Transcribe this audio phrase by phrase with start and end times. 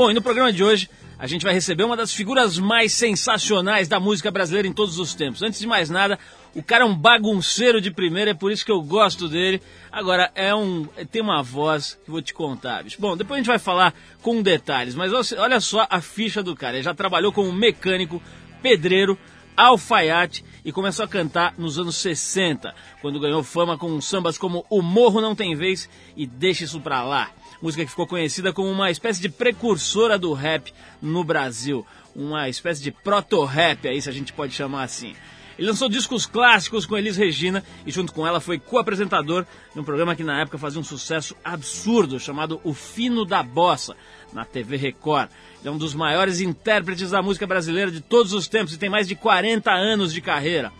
[0.00, 0.88] Bom, e no programa de hoje
[1.18, 5.12] a gente vai receber uma das figuras mais sensacionais da música brasileira em todos os
[5.12, 5.42] tempos.
[5.42, 6.18] Antes de mais nada,
[6.54, 9.60] o cara é um bagunceiro de primeira, é por isso que eu gosto dele.
[9.92, 12.96] Agora, é um tem uma voz que vou te contar, bicho.
[12.98, 13.92] Bom, depois a gente vai falar
[14.22, 16.78] com detalhes, mas olha só a ficha do cara.
[16.78, 18.22] Ele já trabalhou como mecânico,
[18.62, 19.18] pedreiro,
[19.54, 24.80] alfaiate e começou a cantar nos anos 60, quando ganhou fama com sambas como O
[24.80, 27.30] Morro Não Tem Vez e Deixa Isso Pra Lá.
[27.62, 31.86] Música que ficou conhecida como uma espécie de precursora do rap no Brasil.
[32.16, 35.14] Uma espécie de proto-rap, aí se a gente pode chamar assim.
[35.60, 39.44] Ele lançou discos clássicos com Elis Regina e junto com ela foi co-apresentador
[39.74, 43.94] de um programa que na época fazia um sucesso absurdo chamado O Fino da Bossa,
[44.32, 45.28] na TV Record.
[45.60, 48.88] Ele é um dos maiores intérpretes da música brasileira de todos os tempos e tem
[48.88, 50.72] mais de 40 anos de carreira.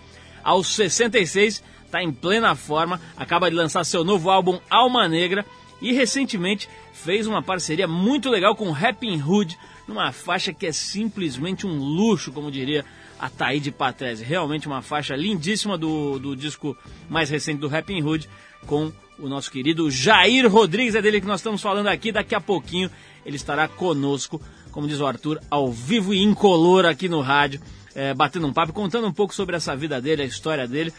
[0.43, 5.45] Aos 66, está em plena forma, acaba de lançar seu novo álbum Alma Negra
[5.81, 11.67] e recentemente fez uma parceria muito legal com Rapping Hood, numa faixa que é simplesmente
[11.67, 12.85] um luxo, como diria
[13.19, 14.25] a Taíde Patrese.
[14.25, 16.77] Realmente uma faixa lindíssima do, do disco
[17.09, 18.29] mais recente do Rapping Hood
[18.67, 20.95] com o nosso querido Jair Rodrigues.
[20.95, 22.13] É dele que nós estamos falando aqui.
[22.13, 22.91] Daqui a pouquinho
[23.25, 27.61] ele estará conosco, como diz o Arthur, ao vivo e incolor aqui no rádio,
[27.95, 30.93] é, batendo um papo, contando um pouco sobre essa vida dele, a história dele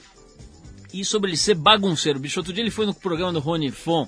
[0.93, 2.19] e sobre ele ser bagunceiro.
[2.19, 4.07] Bicho, outro dia ele foi no programa do Rony Fon.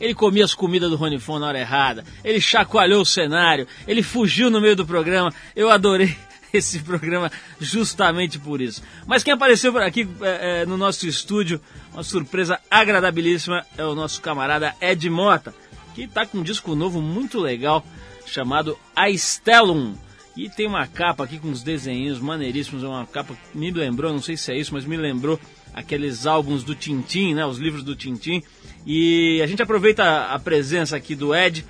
[0.00, 2.04] Ele comia as comidas do Rony Fon na hora errada.
[2.22, 3.66] Ele chacoalhou o cenário.
[3.86, 5.32] Ele fugiu no meio do programa.
[5.54, 6.16] Eu adorei
[6.52, 8.82] esse programa justamente por isso.
[9.06, 11.60] Mas quem apareceu por aqui é, é, no nosso estúdio,
[11.92, 15.54] uma surpresa agradabilíssima, é o nosso camarada Ed Mota,
[15.94, 17.84] que está com um disco novo muito legal
[18.26, 19.94] chamado A Stellum.
[20.36, 24.12] E tem uma capa aqui com uns desenhos maneiríssimos, é uma capa que me lembrou,
[24.12, 25.38] não sei se é isso, mas me lembrou
[25.74, 28.42] aqueles álbuns do Tintim, né, os livros do Tintim.
[28.86, 31.64] E a gente aproveita a presença aqui do Ed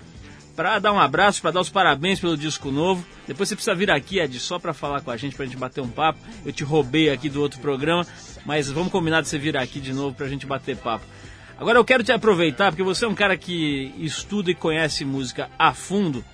[0.55, 3.05] para dar um abraço, para dar os parabéns pelo disco novo.
[3.27, 5.58] Depois você precisa vir aqui, Ed, só para falar com a gente, para a gente
[5.58, 6.18] bater um papo.
[6.45, 8.06] Eu te roubei aqui do outro programa,
[8.45, 11.05] mas vamos combinar de você vir aqui de novo para a gente bater papo.
[11.56, 15.48] Agora eu quero te aproveitar, porque você é um cara que estuda e conhece música
[15.58, 16.24] a fundo,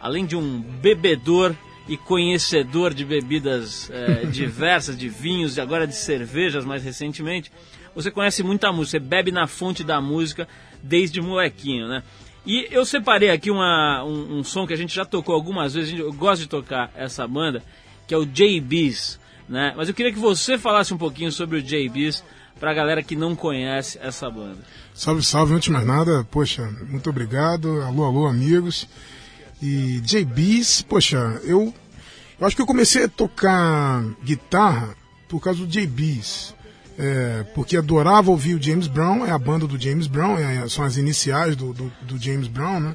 [0.00, 1.54] além de um bebedor
[1.90, 7.50] e conhecedor de bebidas é, diversas, de vinhos e agora de cervejas mais recentemente.
[7.96, 10.46] Você conhece muita música, você bebe na fonte da música
[10.80, 12.04] desde molequinho, né?
[12.46, 15.98] E eu separei aqui uma, um, um, som que a gente já tocou algumas vezes,
[15.98, 17.60] eu gosto de tocar essa banda,
[18.06, 19.18] que é o JBs,
[19.48, 19.74] né?
[19.76, 22.22] Mas eu queria que você falasse um pouquinho sobre o JBs
[22.60, 24.58] para a galera que não conhece essa banda.
[24.94, 28.88] Salve, salve, antes de mais nada, poxa, muito obrigado, alô, alô, amigos.
[29.62, 31.74] E JBs, poxa, eu,
[32.40, 34.96] eu acho que eu comecei a tocar guitarra
[35.28, 36.54] por causa do JBs
[37.00, 40.84] é, porque adorava ouvir o James Brown, é a banda do James Brown, é, são
[40.84, 42.94] as iniciais do, do, do, James Brown, né?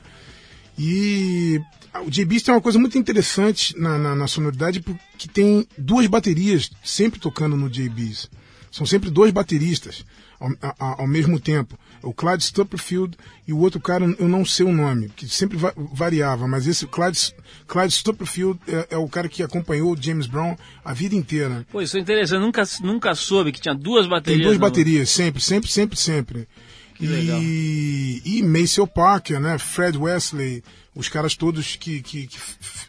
[0.77, 1.59] E
[2.05, 6.69] o J-Beast tem uma coisa muito interessante na, na, na, sonoridade, porque tem duas baterias
[6.83, 8.29] sempre tocando no J-Beast.
[8.71, 10.05] São sempre dois bateristas
[10.39, 13.17] ao, ao, ao mesmo tempo o Clyde Stupperfield
[13.47, 16.85] e o outro cara, eu não sei o nome, que sempre va variava, mas esse
[16.85, 17.33] Clyde,
[17.67, 21.65] Clyde Stupperfield é, é, o cara que acompanhou o James Brown a vida inteira.
[21.71, 24.39] Pô, isso é interessante, eu nunca, nunca soube que tinha duas baterias.
[24.39, 26.47] Tem duas baterias, sempre, sempre, sempre, sempre.
[26.93, 27.41] Que legal.
[27.41, 30.63] E, e Maceo Parker, né, Fred Wesley,
[30.95, 32.37] os caras todos que, que, que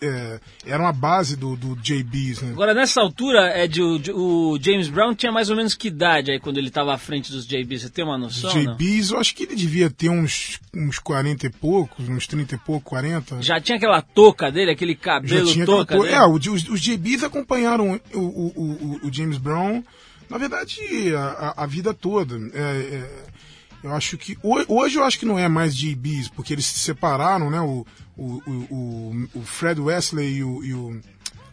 [0.00, 2.42] é, eram a base do, do JBs.
[2.42, 2.52] Né?
[2.52, 6.30] Agora, nessa altura, é de, o, o, James Brown tinha mais ou menos que idade
[6.30, 7.82] aí quando ele estava à frente dos JBs?
[7.82, 8.50] Você tem uma noção?
[8.50, 12.58] JBs, eu acho que ele devia ter uns, uns 40 e poucos, uns 30 e
[12.58, 13.42] poucos, 40.
[13.42, 16.14] Já tinha aquela touca dele, aquele cabelo touca dele?
[16.14, 19.82] É, os, os JBs acompanharam o, o, o, o, James Brown,
[20.30, 20.80] na verdade,
[21.16, 22.36] a, a vida toda.
[22.54, 23.35] É, é,
[23.86, 24.36] eu acho que.
[24.42, 27.60] Hoje eu acho que não é mais de bis, porque eles se separaram, né?
[27.60, 27.86] O,
[28.16, 31.00] o, o, o Fred Wesley e o, e o,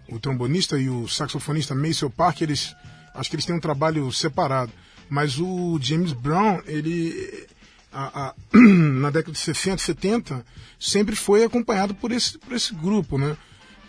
[0.10, 2.76] o, trombonista e o saxofonista Maceo Park, eles.
[3.14, 4.72] Acho que eles têm um trabalho separado.
[5.08, 7.48] Mas o James Brown, ele.
[7.92, 10.44] A, a, na década de 60, 70,
[10.80, 13.38] sempre foi acompanhado por esse, por esse grupo, né?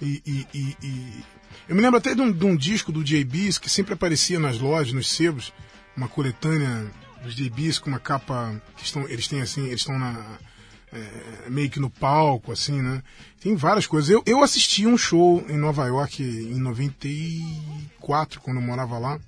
[0.02, 1.24] E, e, e, e...
[1.66, 4.58] eu me lembro até de um, de um disco do JBs que sempre aparecia nas
[4.58, 5.50] lojas, nos sebos,
[5.96, 6.90] uma coletânea
[7.24, 10.38] dos DBs com uma capa que estão, eles têm assim, eles estão na
[10.94, 13.02] é, meio que no palco, assim, né?
[13.40, 14.10] Tem várias coisas.
[14.10, 19.18] Eu, eu assisti um show em Nova York em 94, quando eu morava lá.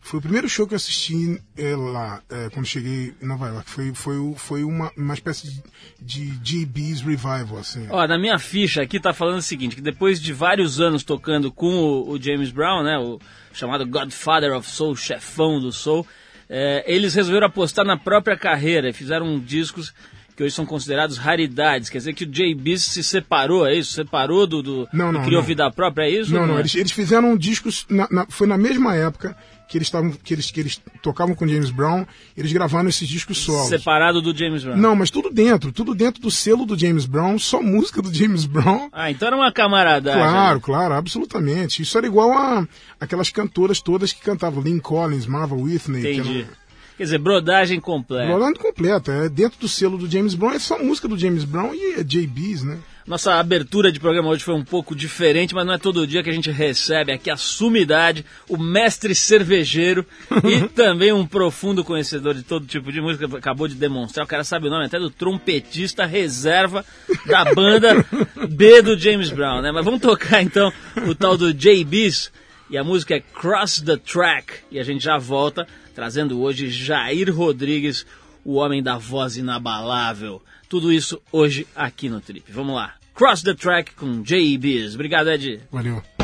[0.00, 3.68] Foi o primeiro show que eu assisti é, lá, é, quando cheguei em Nova York.
[3.68, 5.60] Foi, foi, foi uma, uma espécie
[6.00, 7.88] de, de GB's Revival, assim.
[7.90, 11.50] Ó, na minha ficha aqui tá falando o seguinte, que depois de vários anos tocando
[11.50, 13.18] com o, o James Brown, né, o
[13.52, 16.06] chamado Godfather of Soul, chefão do Soul,
[16.48, 19.92] é, eles resolveram apostar na própria carreira e fizeram discos
[20.36, 21.88] que hoje são considerados raridades.
[21.88, 23.92] Quer dizer que o JB se separou, é isso?
[23.92, 24.62] Separou do.
[24.62, 25.46] do não, não, criou não.
[25.46, 26.32] vida própria, é isso?
[26.32, 26.60] Não, não, é?
[26.60, 27.70] eles, eles fizeram um disco.
[27.88, 29.36] Na, na, foi na mesma época
[29.68, 33.38] que eles, tavam, que, eles, que eles tocavam com James Brown, eles gravaram esses discos
[33.38, 33.68] solos.
[33.68, 34.76] Separado do James Brown.
[34.76, 38.44] Não, mas tudo dentro, tudo dentro do selo do James Brown, só música do James
[38.44, 38.88] Brown.
[38.92, 40.20] Ah, então era uma camaradagem.
[40.20, 41.82] Claro, claro, absolutamente.
[41.82, 42.66] Isso era igual a
[43.00, 46.00] aquelas cantoras todas que cantavam Lynn Collins, Marvel Whitney.
[46.00, 46.46] Entendi.
[46.96, 48.26] Quer dizer, brodagem completa.
[48.26, 49.12] Brodagem completa.
[49.12, 52.04] É dentro do selo do James Brown, é só música do James Brown e é
[52.04, 52.78] JBs, né?
[53.06, 56.30] Nossa abertura de programa hoje foi um pouco diferente, mas não é todo dia que
[56.30, 60.04] a gente recebe aqui a sumidade, o mestre cervejeiro
[60.42, 63.26] e também um profundo conhecedor de todo tipo de música.
[63.38, 66.84] Acabou de demonstrar, o cara sabe o nome até do trompetista reserva
[67.26, 68.04] da banda
[68.50, 69.70] B do James Brown, né?
[69.70, 70.72] Mas vamos tocar então
[71.06, 72.32] o tal do JBs
[72.68, 75.64] e a música é Cross the Track e a gente já volta
[75.94, 78.04] trazendo hoje Jair Rodrigues,
[78.44, 80.42] o homem da voz inabalável.
[80.68, 82.50] Tudo isso hoje aqui no Trip.
[82.50, 82.94] Vamos lá.
[83.14, 84.94] Cross the Track com JBs.
[84.94, 85.60] Obrigado, Ed.
[85.70, 86.15] Valeu.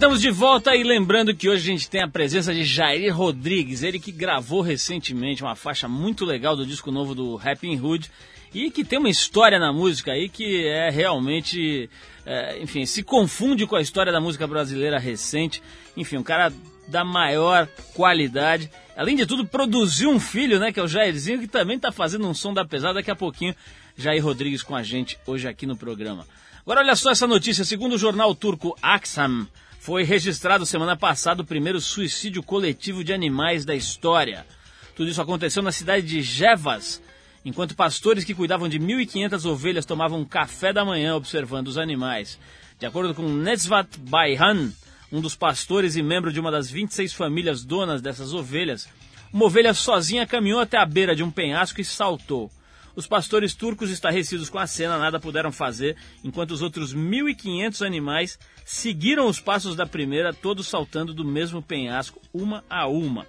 [0.00, 3.82] Estamos de volta e lembrando que hoje a gente tem a presença de Jair Rodrigues,
[3.82, 8.10] ele que gravou recentemente uma faixa muito legal do disco novo do Rapping Hood
[8.54, 11.90] e que tem uma história na música aí que é realmente,
[12.24, 15.62] é, enfim, se confunde com a história da música brasileira recente.
[15.94, 16.50] Enfim, um cara
[16.88, 18.70] da maior qualidade.
[18.96, 22.26] Além de tudo, produziu um filho, né, que é o Jairzinho, que também está fazendo
[22.26, 22.94] um som da pesada.
[22.94, 23.54] Daqui a pouquinho,
[23.98, 26.26] Jair Rodrigues com a gente hoje aqui no programa.
[26.62, 29.46] Agora olha só essa notícia, segundo o jornal turco Aksam,
[29.80, 34.46] foi registrado semana passada o primeiro suicídio coletivo de animais da história.
[34.94, 37.00] Tudo isso aconteceu na cidade de Jevas,
[37.46, 42.38] enquanto pastores que cuidavam de 1.500 ovelhas tomavam café da manhã observando os animais.
[42.78, 44.70] De acordo com Netzvat Baihan,
[45.10, 48.86] um dos pastores e membro de uma das 26 famílias donas dessas ovelhas,
[49.32, 52.50] uma ovelha sozinha caminhou até a beira de um penhasco e saltou.
[52.94, 58.38] Os pastores turcos, estarrecidos com a cena, nada puderam fazer, enquanto os outros 1.500 animais
[58.64, 63.26] seguiram os passos da primeira, todos saltando do mesmo penhasco, uma a uma.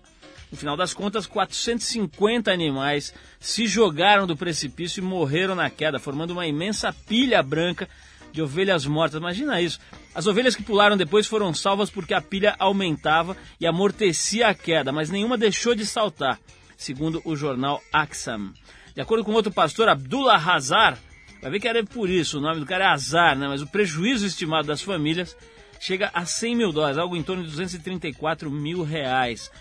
[0.52, 6.32] No final das contas, 450 animais se jogaram do precipício e morreram na queda, formando
[6.32, 7.88] uma imensa pilha branca
[8.34, 9.20] de ovelhas mortas.
[9.20, 9.80] Imagina isso.
[10.14, 14.92] As ovelhas que pularam depois foram salvas porque a pilha aumentava e amortecia a queda,
[14.92, 16.38] mas nenhuma deixou de saltar,
[16.78, 18.52] segundo o jornal Aksam.
[18.94, 20.98] De acordo com outro pastor, Abdullah Hazar,
[21.42, 23.48] vai ver que era por isso, o nome do cara é Hazar, né?
[23.48, 25.36] mas o prejuízo estimado das famílias
[25.80, 29.52] chega a 100 mil dólares, algo em torno de 234 mil reais.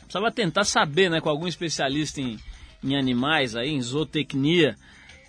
[0.00, 2.38] Precisava tentar saber, né, com algum especialista em,
[2.82, 4.76] em animais, aí, em zootecnia,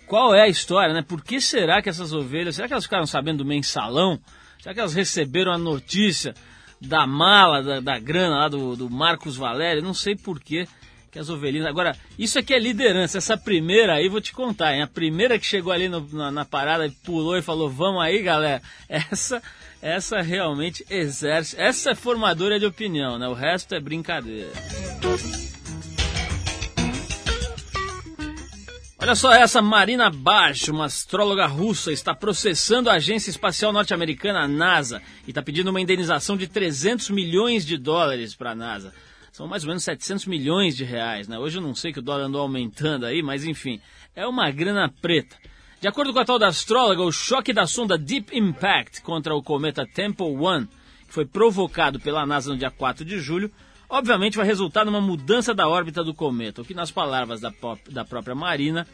[0.06, 1.02] qual é a história, né?
[1.02, 4.20] Por que será que essas ovelhas, será que elas ficaram sabendo do mensalão?
[4.60, 6.34] Será que elas receberam a notícia
[6.80, 9.82] da mala, da, da grana lá do, do Marcos Valério?
[9.82, 10.38] Não sei por
[11.16, 11.66] que as ovelhinhas.
[11.66, 13.16] Agora, isso aqui é liderança.
[13.16, 14.82] Essa primeira aí, vou te contar, hein?
[14.82, 18.62] A primeira que chegou ali no, na, na, parada, pulou e falou: Vamos aí, galera.
[18.88, 19.42] Essa,
[19.80, 21.58] essa realmente exerce.
[21.58, 23.28] Essa é formadora de opinião, né?
[23.28, 24.50] O resto é brincadeira.
[28.98, 34.48] Olha só essa, Marina Bash, uma astróloga russa, está processando a Agência Espacial Norte-Americana, a
[34.48, 38.92] NASA, e está pedindo uma indenização de 300 milhões de dólares para a NASA.
[39.36, 41.38] São mais ou menos 700 milhões de reais, né?
[41.38, 43.78] Hoje eu não sei que o dólar andou aumentando aí, mas enfim,
[44.14, 45.36] é uma grana preta.
[45.78, 49.42] De acordo com a tal da astróloga, o choque da sonda Deep Impact contra o
[49.42, 50.66] cometa Temple One,
[51.06, 53.52] que foi provocado pela NASA no dia 4 de julho,
[53.90, 57.52] obviamente vai resultar numa mudança da órbita do cometa, o que, nas palavras da,
[57.90, 58.86] da própria Marina,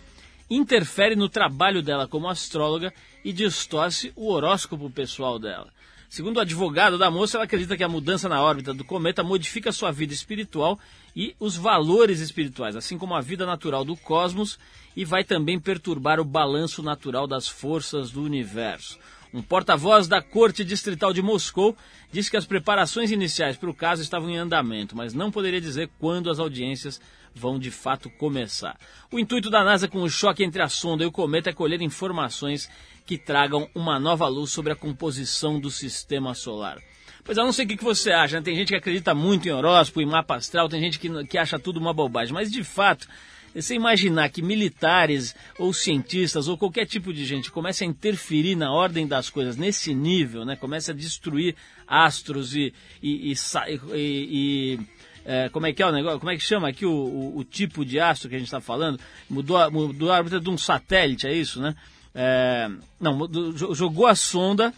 [0.50, 2.92] interfere no trabalho dela como astróloga
[3.24, 5.68] e distorce o horóscopo pessoal dela.
[6.12, 9.72] Segundo o advogado da moça, ela acredita que a mudança na órbita do cometa modifica
[9.72, 10.78] sua vida espiritual
[11.16, 14.58] e os valores espirituais, assim como a vida natural do cosmos,
[14.94, 18.98] e vai também perturbar o balanço natural das forças do universo.
[19.32, 21.74] Um porta-voz da Corte Distrital de Moscou
[22.12, 25.88] disse que as preparações iniciais para o caso estavam em andamento, mas não poderia dizer
[25.98, 27.00] quando as audiências
[27.34, 28.78] vão de fato começar.
[29.10, 31.80] O intuito da NASA com o choque entre a sonda e o cometa é colher
[31.80, 32.68] informações
[33.06, 36.78] que tragam uma nova luz sobre a composição do sistema solar.
[37.24, 38.42] Pois eu não sei o que você acha, né?
[38.42, 41.58] tem gente que acredita muito em horóscopo, em mapa astral, tem gente que, que acha
[41.58, 43.06] tudo uma bobagem, mas de fato
[43.54, 48.72] você imaginar que militares ou cientistas ou qualquer tipo de gente comece a interferir na
[48.72, 50.56] ordem das coisas nesse nível, né?
[50.56, 51.54] Comece a destruir
[51.86, 54.80] astros e, e, e, e
[55.24, 56.18] é, como é que é o negócio?
[56.18, 58.60] Como é que chama aqui o, o, o tipo de astro que a gente está
[58.60, 58.98] falando?
[59.28, 61.74] Mudou, a, mudou a órbita de um satélite, é isso, né?
[62.14, 62.68] É,
[63.00, 63.28] não,
[63.74, 64.72] jogou a sonda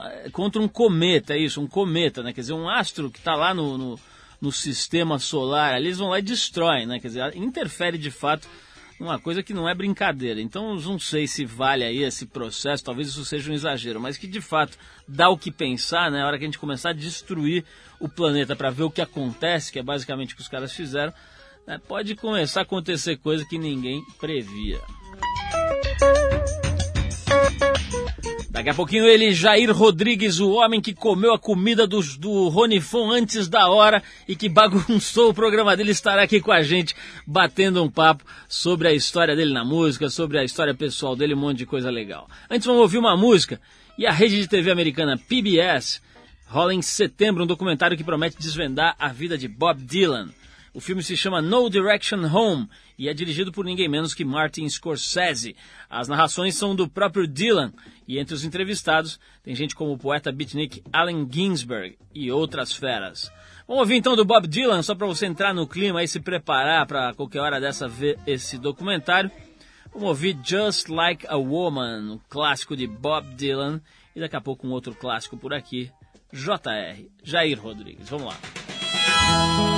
[0.00, 2.32] é, contra um cometa, é isso, um cometa, né?
[2.32, 4.00] Quer dizer, um astro que está lá no, no
[4.40, 7.00] no sistema solar, ali eles vão lá e destroem, né?
[7.00, 8.48] Quer dizer, interfere de fato
[8.98, 10.40] numa coisa que não é brincadeira.
[10.40, 14.26] Então, não sei se vale aí esse processo, talvez isso seja um exagero, mas que
[14.26, 16.22] de fato dá o que pensar, né?
[16.22, 17.64] A hora que a gente começar a destruir
[18.00, 21.12] o planeta para ver o que acontece, que é basicamente o que os caras fizeram,
[21.66, 21.80] né?
[21.86, 24.80] pode começar a acontecer coisa que ninguém previa.
[28.58, 33.12] Daqui a pouquinho ele, Jair Rodrigues, o homem que comeu a comida do, do Ronifon
[33.12, 36.92] antes da hora e que bagunçou o programa dele, estará aqui com a gente,
[37.24, 41.38] batendo um papo sobre a história dele na música, sobre a história pessoal dele, um
[41.38, 42.28] monte de coisa legal.
[42.50, 43.60] Antes vamos ouvir uma música
[43.96, 46.02] e a rede de TV americana PBS
[46.48, 50.30] rola em setembro um documentário que promete desvendar a vida de Bob Dylan.
[50.74, 54.68] O filme se chama No Direction Home e é dirigido por ninguém menos que Martin
[54.68, 55.54] Scorsese.
[55.88, 57.72] As narrações são do próprio Dylan
[58.06, 63.30] e entre os entrevistados tem gente como o poeta beatnik Allen Ginsberg e outras feras.
[63.68, 66.86] Vamos ouvir então do Bob Dylan, só para você entrar no clima e se preparar
[66.86, 69.30] para qualquer hora dessa ver esse documentário.
[69.92, 73.80] Vamos ouvir Just Like a Woman, um clássico de Bob Dylan,
[74.16, 75.90] e daqui a pouco um outro clássico por aqui,
[76.32, 78.08] JR, Jair Rodrigues.
[78.08, 79.77] Vamos lá.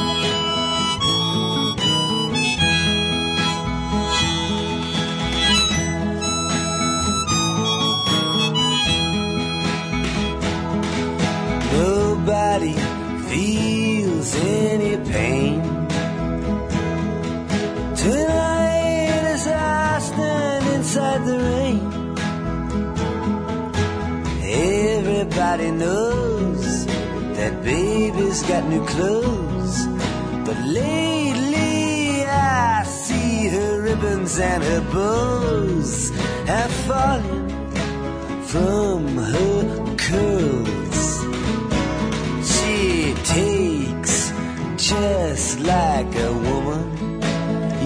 [11.73, 12.75] Nobody
[13.29, 15.63] feels any pain.
[17.97, 21.81] Tonight as I stand inside the rain,
[24.43, 26.87] everybody knows
[27.37, 29.51] that baby's got new clothes
[30.51, 36.11] But lately I see her ribbons and her bows
[36.47, 37.49] have fallen
[38.43, 40.60] from her curls.
[44.91, 47.21] Just like a woman.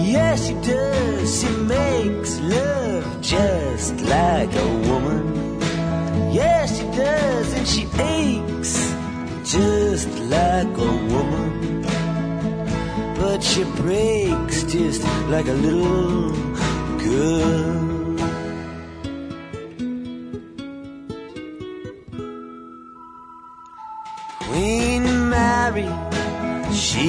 [0.03, 1.39] Yes, she does.
[1.39, 5.61] She makes love just like a woman.
[6.33, 8.73] Yes, she does, and she aches
[9.43, 11.83] just like a woman.
[13.19, 16.31] But she breaks just like a little
[17.05, 17.84] girl.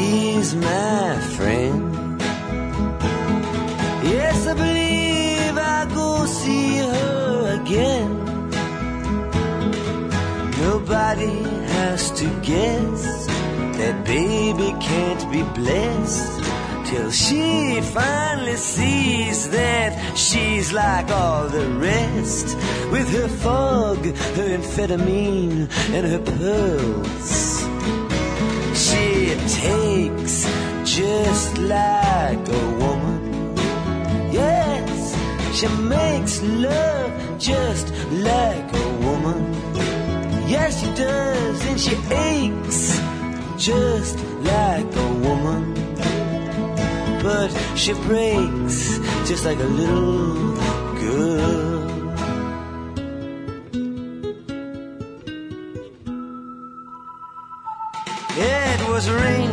[0.06, 2.20] She's my friend.
[4.14, 8.10] Yes, I believe I'll go see her again.
[10.66, 11.36] Nobody
[11.74, 13.26] has to guess
[13.78, 16.34] that baby can't be blessed
[16.88, 22.46] till she finally sees that she's like all the rest
[22.92, 23.98] with her fog,
[24.38, 27.45] her amphetamine, and her pearls.
[30.96, 33.54] Just like a woman.
[34.32, 35.14] Yes,
[35.52, 39.42] she makes love just like a woman.
[40.48, 42.98] Yes, she does, and she aches
[43.58, 45.74] just like a woman.
[47.22, 48.98] But she breaks
[49.28, 50.54] just like a little
[51.02, 51.76] girl.
[58.38, 59.45] It was raining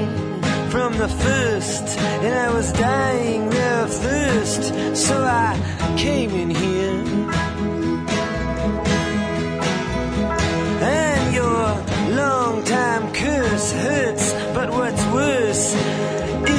[0.73, 4.63] from the first, and I was dying of thirst,
[4.95, 5.53] so I
[5.99, 7.03] came in here.
[10.81, 11.63] And your
[12.17, 15.75] long time curse hurts, but what's worse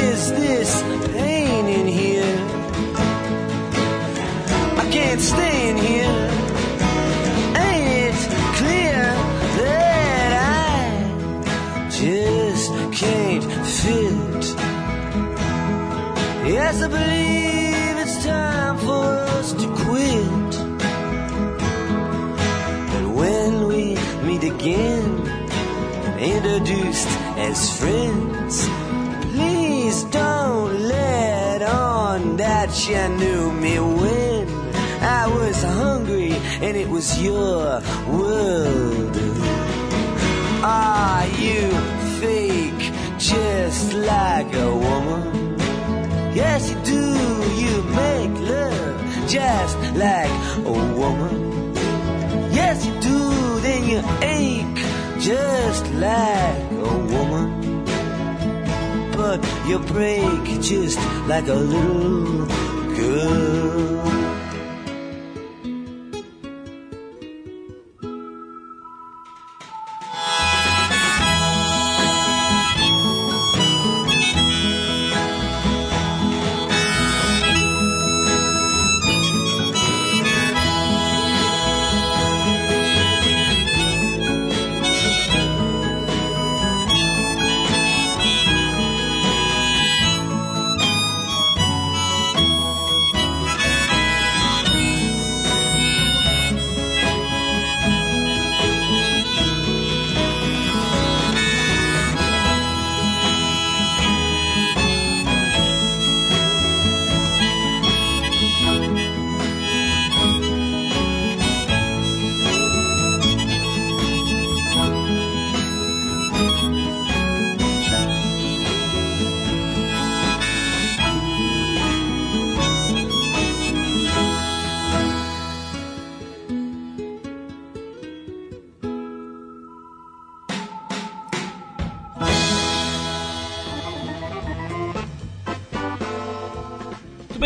[0.07, 2.39] is this pain in here.
[4.79, 5.84] I can't stay in here.
[16.75, 19.05] Yes, I believe it's time for
[19.39, 20.55] us to quit.
[22.97, 23.95] And when we
[24.27, 25.07] meet again,
[26.19, 27.07] introduced
[27.39, 28.69] as friends,
[29.31, 34.49] please don't let on that you knew me when
[35.01, 39.17] I was hungry and it was your world.
[40.65, 41.71] Are you
[42.19, 45.44] fake just like a woman?
[46.35, 47.01] Yes, you do.
[47.63, 50.31] You make love just like
[50.67, 51.73] a woman.
[52.53, 53.61] Yes, you do.
[53.61, 54.85] Then you ache
[55.21, 57.85] just like a woman.
[59.13, 62.47] But you break just like a little
[62.97, 64.04] girl.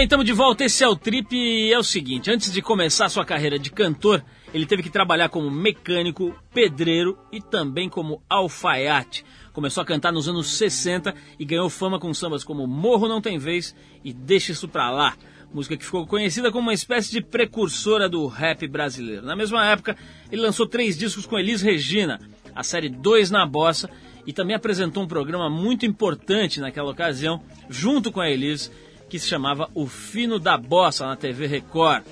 [0.09, 0.65] Estamos de volta.
[0.65, 4.25] Esse é o Trip e é o seguinte: antes de começar sua carreira de cantor,
[4.55, 9.23] ele teve que trabalhar como mecânico, pedreiro e também como alfaiate.
[9.53, 13.37] Começou a cantar nos anos 60 e ganhou fama com sambas como Morro Não Tem
[13.37, 15.15] Vez e Deixa Isso Pra Lá.
[15.53, 19.27] Música que ficou conhecida como uma espécie de precursora do rap brasileiro.
[19.27, 19.95] Na mesma época,
[20.33, 22.19] ele lançou três discos com Elis Regina,
[22.55, 23.91] a série Dois na Bossa,
[24.27, 28.71] e também apresentou um programa muito importante naquela ocasião, junto com a Elis,
[29.09, 32.05] que se chamava O Fino da Bossa na TV Record.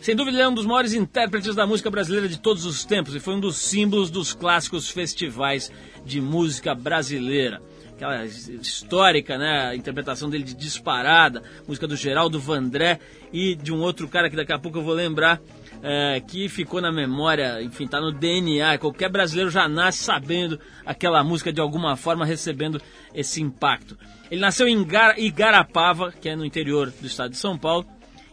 [0.00, 3.14] Sem dúvida, ele é um dos maiores intérpretes da música brasileira de todos os tempos
[3.14, 5.72] e foi um dos símbolos dos clássicos festivais
[6.04, 7.60] de música brasileira.
[7.94, 9.70] aquela histórica, né?
[9.70, 13.00] A interpretação dele de disparada, música do Geraldo Vandré
[13.32, 15.40] e de um outro cara que daqui a pouco eu vou lembrar,
[15.82, 18.78] é, que ficou na memória, enfim, tá no DNA.
[18.78, 22.80] Qualquer brasileiro já nasce sabendo aquela música de alguma forma, recebendo
[23.14, 23.96] esse impacto.
[24.30, 24.86] Ele nasceu em
[25.16, 27.86] Igarapava, que é no interior do estado de São Paulo,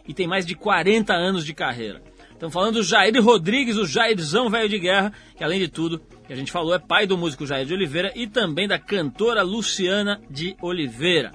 [0.06, 2.02] e tem mais de 40 anos de carreira.
[2.32, 6.32] Estamos falando do Jair Rodrigues, o Jairzão Velho de Guerra, que além de tudo, que
[6.32, 10.20] a gente falou, é pai do músico Jair de Oliveira e também da cantora Luciana
[10.28, 11.32] de Oliveira.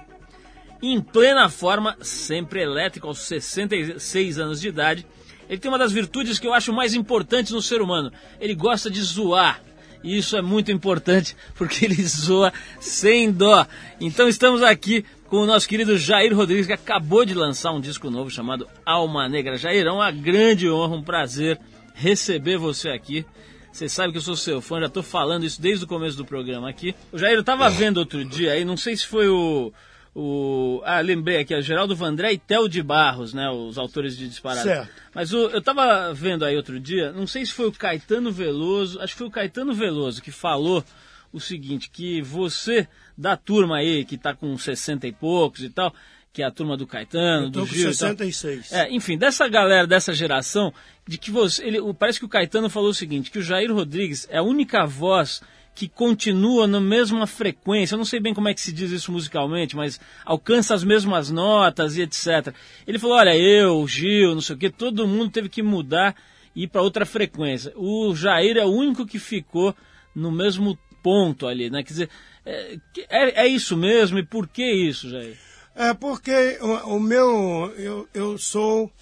[0.80, 5.06] Em plena forma, sempre elétrico, aos 66 anos de idade,
[5.52, 8.10] ele tem uma das virtudes que eu acho mais importantes no ser humano.
[8.40, 9.60] Ele gosta de zoar.
[10.02, 13.66] E isso é muito importante porque ele zoa sem dó.
[14.00, 18.08] Então estamos aqui com o nosso querido Jair Rodrigues, que acabou de lançar um disco
[18.08, 19.58] novo chamado Alma Negra.
[19.58, 21.60] Jair, é uma grande honra, um prazer
[21.92, 23.22] receber você aqui.
[23.70, 26.24] Você sabe que eu sou seu fã, já estou falando isso desde o começo do
[26.24, 26.94] programa aqui.
[27.12, 29.70] O Jair, eu estava vendo outro dia aí, não sei se foi o.
[30.14, 33.48] o ah, lembrei aqui, o Geraldo Vandré e Tel de Barros, né?
[33.48, 34.68] Os autores de Disparado.
[34.68, 34.90] Certo.
[35.14, 39.00] Mas o, eu estava vendo aí outro dia, não sei se foi o Caetano Veloso,
[39.00, 40.84] acho que foi o Caetano Veloso que falou
[41.32, 45.94] o seguinte, que você da turma aí, que está com 60 e poucos e tal,
[46.32, 47.86] que é a turma do Caetano, do Gil.
[47.86, 48.72] Com 66.
[48.72, 50.72] É, enfim, dessa galera, dessa geração,
[51.06, 51.64] de que você.
[51.64, 54.86] Ele, parece que o Caetano falou o seguinte: que o Jair Rodrigues é a única
[54.86, 55.42] voz
[55.74, 57.94] que continua na mesma frequência.
[57.94, 61.30] Eu não sei bem como é que se diz isso musicalmente, mas alcança as mesmas
[61.30, 62.54] notas e etc.
[62.86, 66.14] Ele falou: olha, eu, Gil, não sei o quê, todo mundo teve que mudar
[66.54, 67.72] e ir para outra frequência.
[67.76, 69.74] O Jair é o único que ficou
[70.14, 71.82] no mesmo ponto ali, né?
[71.82, 72.10] Quer dizer,
[72.44, 72.76] é,
[73.08, 75.36] é, é isso mesmo e por que isso, Jair?
[75.74, 78.92] É porque o, o meu, eu, eu sou,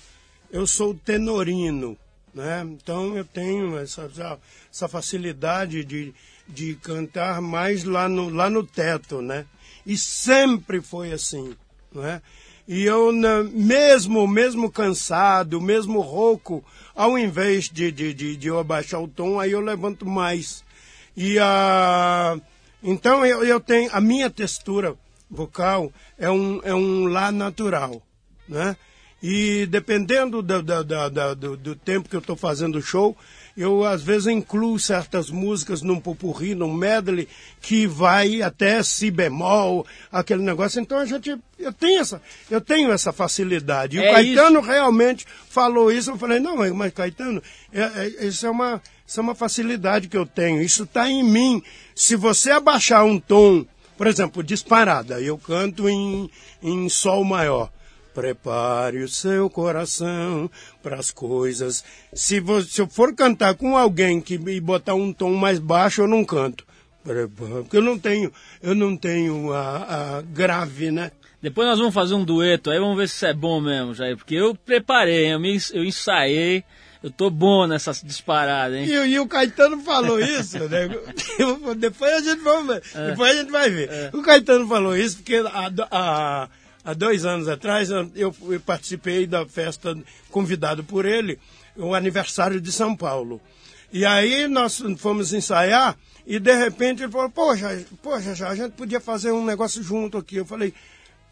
[0.52, 1.96] eu sou tenorino,
[2.32, 2.62] né?
[2.64, 4.08] Então eu tenho essa,
[4.70, 6.14] essa facilidade de,
[6.50, 9.46] de cantar mais lá no, lá no teto, né?
[9.86, 11.54] E sempre foi assim,
[11.94, 12.20] né?
[12.68, 13.12] E eu,
[13.52, 19.40] mesmo, mesmo cansado, mesmo rouco, ao invés de, de, de, de eu abaixar o tom,
[19.40, 20.62] aí eu levanto mais.
[21.16, 22.38] E a...
[22.82, 24.96] Então eu, eu tenho a minha textura
[25.30, 28.02] vocal é um, é um lá natural,
[28.48, 28.76] né?
[29.22, 33.16] E dependendo do, do, do, do, do tempo que eu estou fazendo o show,
[33.56, 37.28] eu às vezes incluo certas músicas num popurri, num medley,
[37.60, 40.80] que vai até si bemol, aquele negócio.
[40.80, 43.96] Então a gente, eu tenho essa, eu tenho essa facilidade.
[43.96, 44.68] E é o Caetano isso.
[44.68, 46.10] realmente falou isso.
[46.10, 50.16] Eu falei, não, mas Caetano, é, é, isso é uma, isso é uma facilidade que
[50.16, 50.62] eu tenho.
[50.62, 51.62] Isso está em mim.
[51.94, 56.30] Se você abaixar um tom, por exemplo, disparada, eu canto em,
[56.62, 57.70] em sol maior.
[58.14, 60.50] Prepare o seu coração
[60.82, 61.84] para as coisas.
[62.12, 66.02] Se, você, se eu for cantar com alguém que me botar um tom mais baixo,
[66.02, 66.64] eu não canto.
[67.02, 71.10] Porque eu não tenho, eu não tenho a, a grave, né?
[71.42, 74.16] Depois nós vamos fazer um dueto aí, vamos ver se isso é bom mesmo, Jair.
[74.16, 76.62] Porque eu preparei, eu, me, eu ensaiei,
[77.02, 78.86] eu tô bom nessa disparada, hein?
[78.86, 80.86] E, e o Caetano falou isso, né?
[81.78, 82.82] depois a gente vai ver.
[82.94, 83.06] É.
[83.06, 83.90] Depois a gente vai ver.
[83.90, 84.10] É.
[84.12, 86.48] O Caetano falou isso porque a, a
[86.84, 89.96] há dois anos atrás, eu, participei da festa,
[90.30, 91.38] convidado por ele,
[91.76, 93.40] o aniversário de São Paulo.
[93.92, 98.72] E aí nós fomos ensaiar e de repente ele falou, poxa, poxa, já, a gente
[98.72, 100.36] podia fazer um negócio junto aqui.
[100.36, 100.72] Eu falei,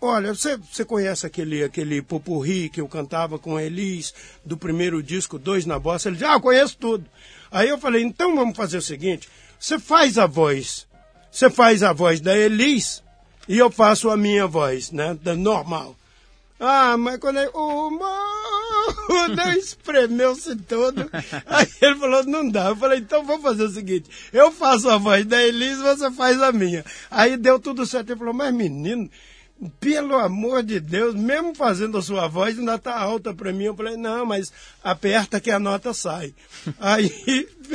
[0.00, 4.12] olha, você, você conhece aquele, aquele popurri que eu cantava com a Elis,
[4.44, 6.08] do primeiro disco, Dois na Bossa?
[6.08, 7.06] Ele disse, ah, eu conheço tudo.
[7.50, 10.86] Aí eu falei, então vamos fazer o seguinte, você faz a voz,
[11.30, 13.02] você faz a voz da Elis
[13.48, 15.18] e eu faço a minha voz, né?
[15.22, 15.96] Da normal.
[16.60, 17.50] Ah, mas quando ele.
[18.88, 21.10] O oh, espremeu-se todo.
[21.46, 22.68] Aí ele falou, não dá.
[22.68, 26.40] Eu falei, então vou fazer o seguinte: eu faço a voz da Elise, você faz
[26.40, 26.84] a minha.
[27.10, 28.10] Aí deu tudo certo.
[28.10, 29.10] Ele falou, mas menino,
[29.80, 33.64] pelo amor de Deus, mesmo fazendo a sua voz, ainda tá alta para mim.
[33.64, 36.34] Eu falei, não, mas aperta que a nota sai.
[36.78, 37.10] aí,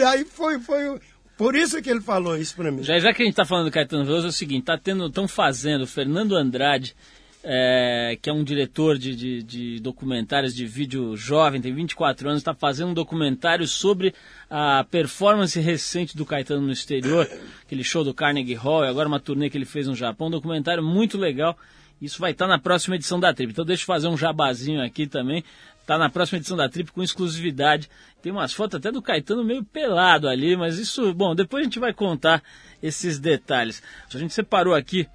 [0.08, 1.00] aí foi, foi,
[1.44, 2.82] por isso que ele falou isso para mim.
[2.84, 5.08] Já, já que a gente está falando do Caetano Veloso, é o seguinte, tá tendo,
[5.08, 6.96] estão fazendo, Fernando Andrade,
[7.44, 12.40] é, que é um diretor de, de, de, documentários de vídeo jovem, tem 24 anos,
[12.40, 14.16] está fazendo um documentário sobre
[14.50, 17.30] a performance recente do Caetano no exterior,
[17.66, 20.32] aquele show do Carnegie Hall, e agora uma turnê que ele fez no Japão, um
[20.32, 21.58] documentário muito legal.
[22.02, 23.52] Isso vai estar tá na próxima edição da Trip.
[23.52, 25.44] Então deixa eu fazer um jabazinho aqui também.
[25.86, 27.90] Tá na próxima edição da Trip com exclusividade.
[28.22, 31.80] Tem umas fotos até do Caetano meio pelado ali, mas isso, bom, depois a gente
[31.80, 32.42] vai contar
[32.82, 33.84] esses detalhes.
[34.14, 35.08] A gente separou aqui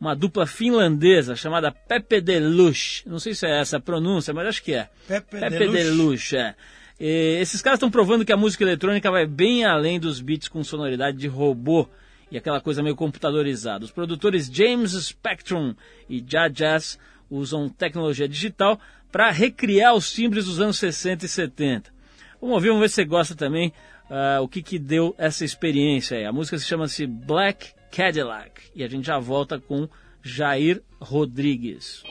[0.00, 3.02] uma dupla finlandesa chamada Pepe Deluxe.
[3.06, 4.88] Não sei se é essa a pronúncia, mas acho que é.
[5.08, 6.54] Pepe, Pepe Deluxe, é.
[7.00, 10.62] E esses caras estão provando que a música eletrônica vai bem além dos beats com
[10.62, 11.88] sonoridade de robô.
[12.30, 13.84] e aquela coisa meio computadorizada.
[13.84, 15.74] Os produtores James Spectrum
[16.08, 16.98] e Jazz
[17.30, 18.78] usam tecnologia digital
[19.14, 21.94] para recriar os timbres dos anos 60 e 70.
[22.40, 23.72] Vamos ouvir, vamos ver se você gosta também
[24.10, 26.24] uh, o que, que deu essa experiência aí.
[26.24, 29.88] A música se chama-se Black Cadillac e a gente já volta com
[30.20, 32.02] Jair Rodrigues.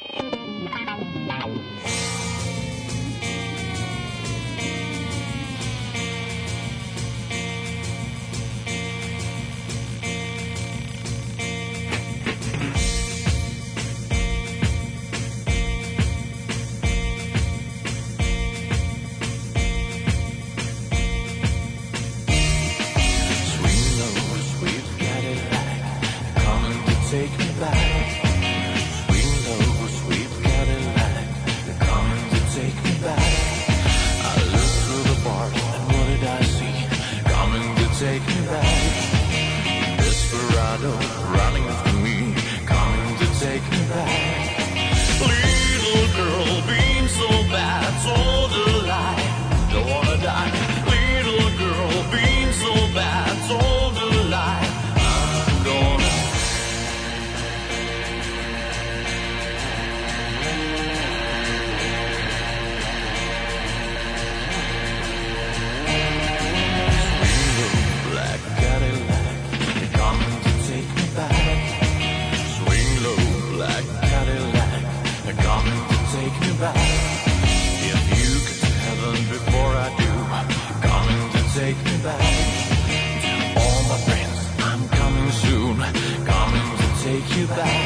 [87.44, 87.83] you back.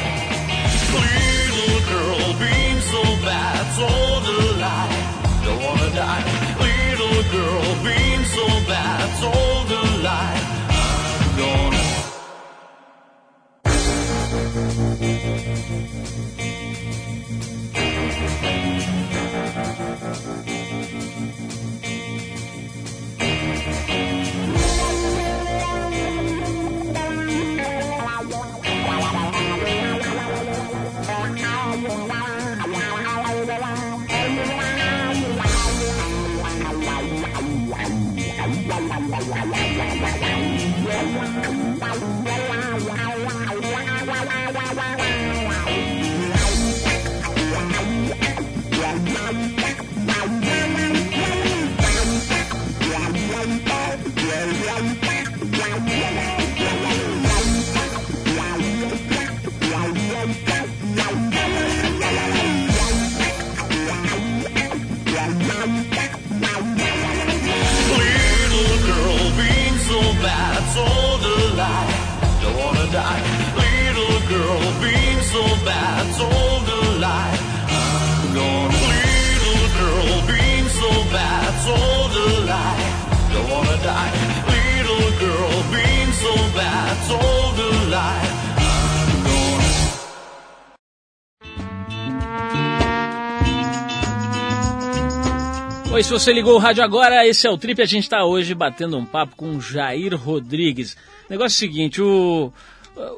[95.98, 97.82] Oi, se você ligou o rádio agora, esse é o Trip.
[97.82, 100.96] A gente está hoje batendo um papo com Jair Rodrigues.
[101.28, 102.52] Negócio é o seguinte, o,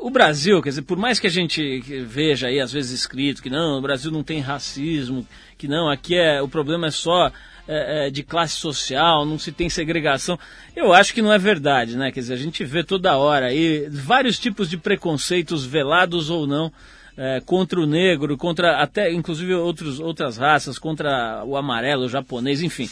[0.00, 3.50] o Brasil, quer dizer, por mais que a gente veja aí às vezes escrito que
[3.50, 7.30] não, o Brasil não tem racismo, que não, aqui é o problema é só
[7.68, 10.38] é, é, de classe social, não se tem segregação.
[10.74, 12.10] Eu acho que não é verdade, né?
[12.10, 16.72] Quer dizer, a gente vê toda hora aí vários tipos de preconceitos, velados ou não,
[17.16, 22.62] é, contra o negro, contra até inclusive outros, outras raças, contra o amarelo, o japonês,
[22.62, 22.88] enfim.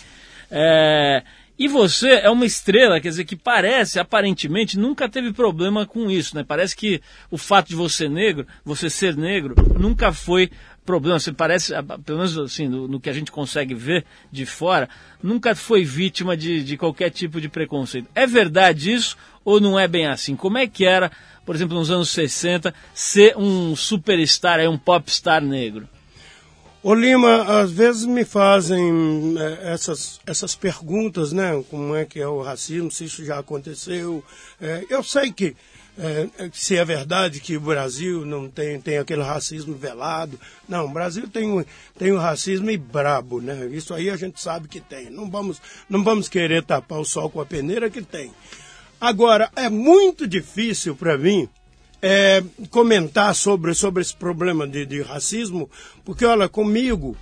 [0.50, 1.22] É,
[1.58, 6.36] e você é uma estrela, quer dizer, que parece, aparentemente, nunca teve problema com isso,
[6.36, 6.44] né?
[6.46, 7.02] Parece que
[7.32, 10.50] o fato de você negro, você ser negro, nunca foi
[10.86, 11.18] problema.
[11.18, 11.74] Você parece,
[12.06, 14.88] pelo menos assim, no, no, que a gente consegue ver de fora,
[15.20, 18.08] nunca foi vítima de, de qualquer tipo de preconceito.
[18.14, 20.36] É verdade isso ou não é bem assim?
[20.36, 21.10] Como é que era
[21.48, 25.88] por exemplo, nos anos 60, ser um superstar, um popstar negro?
[26.82, 31.64] Ô Lima, às vezes me fazem é, essas, essas perguntas, né?
[31.70, 34.22] Como é que é o racismo, se isso já aconteceu.
[34.60, 35.56] É, eu sei que
[35.98, 40.38] é, se é verdade que o Brasil não tem, tem aquele racismo velado.
[40.68, 41.64] Não, o Brasil tem,
[41.98, 43.68] tem o racismo e brabo, né?
[43.72, 45.08] Isso aí a gente sabe que tem.
[45.08, 48.34] Não vamos, não vamos querer tapar o sol com a peneira que tem.
[49.00, 51.48] Agora, é muito difícil para mim
[52.02, 55.70] é, comentar sobre, sobre esse problema de, de racismo,
[56.04, 57.16] porque, olha, comigo,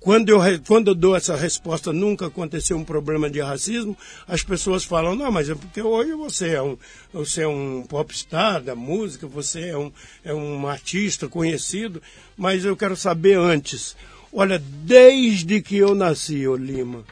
[0.00, 4.84] quando eu, quando eu dou essa resposta, nunca aconteceu um problema de racismo, as pessoas
[4.84, 6.76] falam, não, mas é porque hoje você é um,
[7.12, 9.92] você é um popstar da música, você é um,
[10.24, 12.02] é um artista conhecido,
[12.36, 13.96] mas eu quero saber antes.
[14.32, 17.04] Olha, desde que eu nasci, Lima,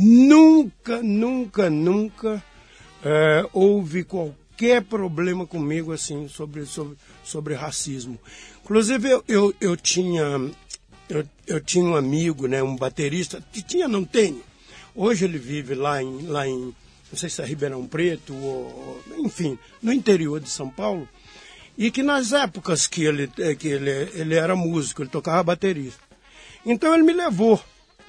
[0.00, 2.42] nunca, nunca, nunca
[3.04, 8.18] é, houve qualquer problema comigo assim sobre, sobre, sobre racismo.
[8.62, 10.50] Inclusive eu, eu, eu tinha
[11.08, 14.42] eu, eu tinha um amigo, né, um baterista, que tinha, não tenho.
[14.94, 16.74] Hoje ele vive lá em, lá em
[17.10, 21.08] não sei se é Ribeirão Preto, ou, enfim, no interior de São Paulo,
[21.76, 26.00] e que nas épocas que ele, eh, que ele, ele era músico, ele tocava baterista.
[26.64, 27.60] Então ele me levou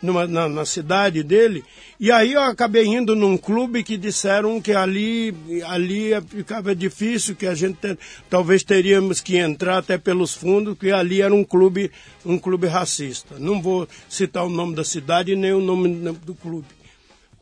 [0.01, 1.63] numa, na, na cidade dele,
[1.99, 5.33] e aí eu acabei indo num clube que disseram que ali,
[5.67, 7.97] ali ficava difícil, que a gente te-
[8.29, 11.91] talvez teríamos que entrar até pelos fundos, que ali era um clube,
[12.25, 13.35] um clube racista.
[13.37, 16.67] Não vou citar o nome da cidade nem o nome do clube.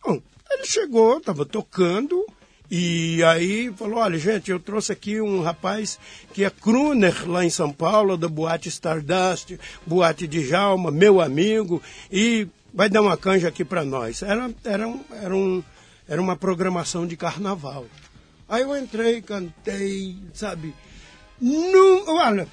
[0.04, 2.26] Bom, ele chegou, estava tocando,
[2.72, 6.00] e aí falou, olha, gente, eu trouxe aqui um rapaz
[6.34, 11.82] que é crooner lá em São Paulo, da Boate Stardust, Boate de Jalma, meu amigo,
[12.12, 14.22] e vai dar uma canja aqui para nós.
[14.22, 15.64] Era, era, um, era, um,
[16.08, 17.86] era uma programação de carnaval.
[18.48, 20.74] Aí eu entrei, cantei, sabe?
[21.42, 22.48] Não, olha,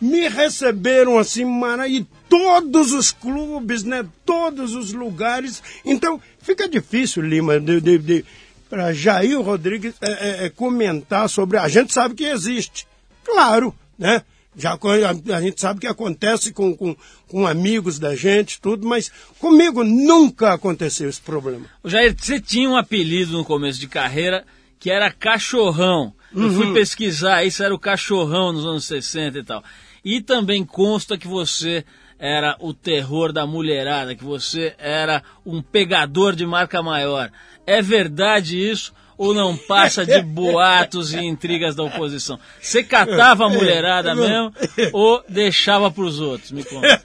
[0.00, 4.06] me receberam assim, mara, e todos os clubes, né?
[4.24, 5.62] Todos os lugares.
[5.84, 8.24] Então, fica difícil, Lima, de, de, de,
[8.72, 11.58] para Jair Rodrigues é, é, é, comentar sobre.
[11.58, 12.86] A gente sabe que existe,
[13.22, 14.22] claro, né?
[14.56, 16.96] Já a, a gente sabe que acontece com, com,
[17.28, 21.66] com amigos da gente, tudo, mas comigo nunca aconteceu esse problema.
[21.82, 24.42] Ô, Jair, você tinha um apelido no começo de carreira
[24.78, 26.14] que era Cachorrão.
[26.34, 26.54] Eu Uhum.
[26.54, 29.62] fui pesquisar, isso era o Cachorrão nos anos 60 e tal.
[30.02, 31.84] E também consta que você
[32.18, 37.30] era o terror da mulherada, que você era um pegador de marca maior.
[37.66, 38.92] É verdade isso?
[39.18, 42.40] Ou não passa de boatos e intrigas da oposição?
[42.60, 44.52] Você catava a mulherada mesmo
[44.92, 46.50] ou deixava para os outros?
[46.50, 47.00] Me conta.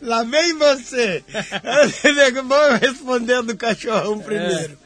[0.00, 1.24] Lá vem você!
[2.46, 4.78] Vamos responder do cachorrão primeiro.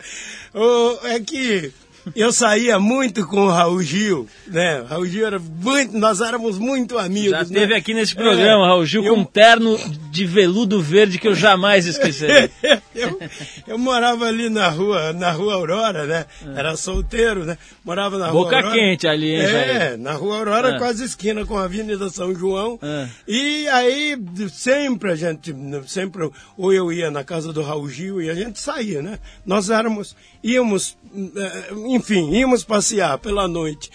[0.55, 1.20] O- É.
[1.20, 1.72] que
[2.14, 4.85] eu saía muito com o Raul Gil, né?
[4.88, 7.31] Raul Gil era muito, nós éramos muito amigos.
[7.31, 7.61] Já né?
[7.61, 9.77] teve aqui nesse programa, É, Raul Gil, eu- com um terno
[10.11, 12.51] de veludo verde que eu jamais esquecerei.
[12.95, 13.19] eu,
[13.66, 16.27] eu morava ali na rua, na rua Aurora, né?
[16.55, 17.59] Era solteiro, né?
[17.85, 18.62] Morava na rua É.
[18.62, 20.79] Boca quente ali, hein, É, na rua Aurora, É.
[20.79, 22.79] quase esquina com a Avenida São João.
[22.83, 23.09] É.
[23.27, 24.16] E aí,
[24.53, 25.55] sempre a gente,
[25.87, 29.19] sempre, ou eu ia na casa do Raul Gil e a gente saía, né?
[29.45, 33.90] Nós éramos, íamos, eh, enfim, íamos passear pela noite.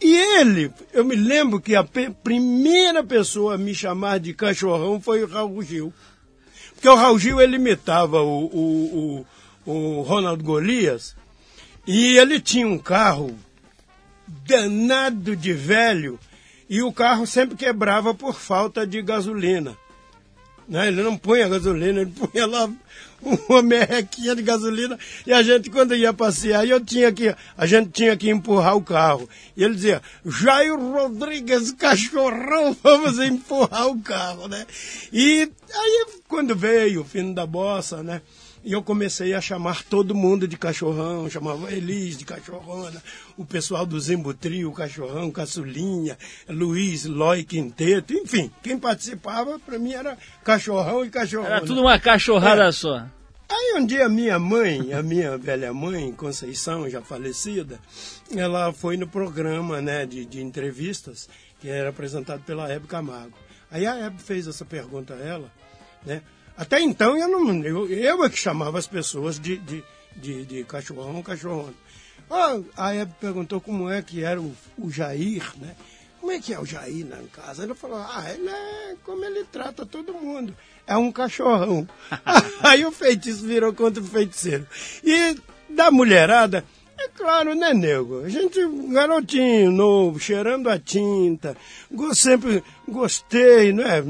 [0.00, 5.22] E ele, eu me lembro que a primeira pessoa a me chamar de cachorrão foi
[5.22, 5.92] o Raul Gil.
[6.72, 9.26] Porque o Raul Gil, ele imitava o, o,
[9.66, 11.14] o, o Ronald Golias,
[11.86, 13.38] e ele tinha um carro
[14.46, 16.18] danado de velho,
[16.68, 19.76] e o carro sempre quebrava por falta de gasolina.
[20.70, 20.86] Né?
[20.86, 22.70] Ele não punha gasolina, ele punha lá
[23.48, 27.90] uma merrequinha de gasolina e a gente quando ia passear, eu tinha que, a gente
[27.90, 29.28] tinha que empurrar o carro.
[29.56, 34.64] E ele dizia, Jair Rodrigues, cachorrão, vamos empurrar o carro, né?
[35.12, 38.22] E aí quando veio o fim da bossa, né?
[38.62, 43.02] E eu comecei a chamar todo mundo de cachorrão, chamava Elis de cachorrona,
[43.36, 49.94] o pessoal do Zimbutri, o cachorrão, Caçulinha, Luiz, Loi Quinteto, enfim, quem participava para mim
[49.94, 51.56] era cachorrão e cachorrona.
[51.56, 52.72] Era tudo uma cachorrada É.
[52.72, 53.06] só.
[53.48, 57.80] Aí um dia minha mãe, a minha velha mãe, Conceição, já falecida,
[58.36, 63.36] ela foi no programa né, de, de entrevistas que era apresentado pela Hebe Camargo.
[63.70, 65.50] Aí a Hebe fez essa pergunta a ela,
[66.04, 66.22] né?
[66.60, 69.82] Até então eu não, eu, eu é que chamava as pessoas de, de,
[70.14, 71.72] de, de cachorrão, cachorrona.
[72.30, 75.74] Ah, a Hebe perguntou como é que era o, o Jair, né?
[76.20, 77.62] Como é que é o Jair em casa?
[77.62, 80.54] Ele falou, ah, ele é como ele trata todo mundo.
[80.86, 81.88] É um cachorrão.
[82.62, 84.66] Aí o feitiço virou contra o feiticeiro.
[85.02, 86.62] E da mulherada,
[87.02, 88.24] é claro, né, nego?
[88.24, 88.58] A gente,
[88.92, 91.56] garotinho, novo, cheirando a tinta.
[92.14, 94.02] Sempre gostei, né?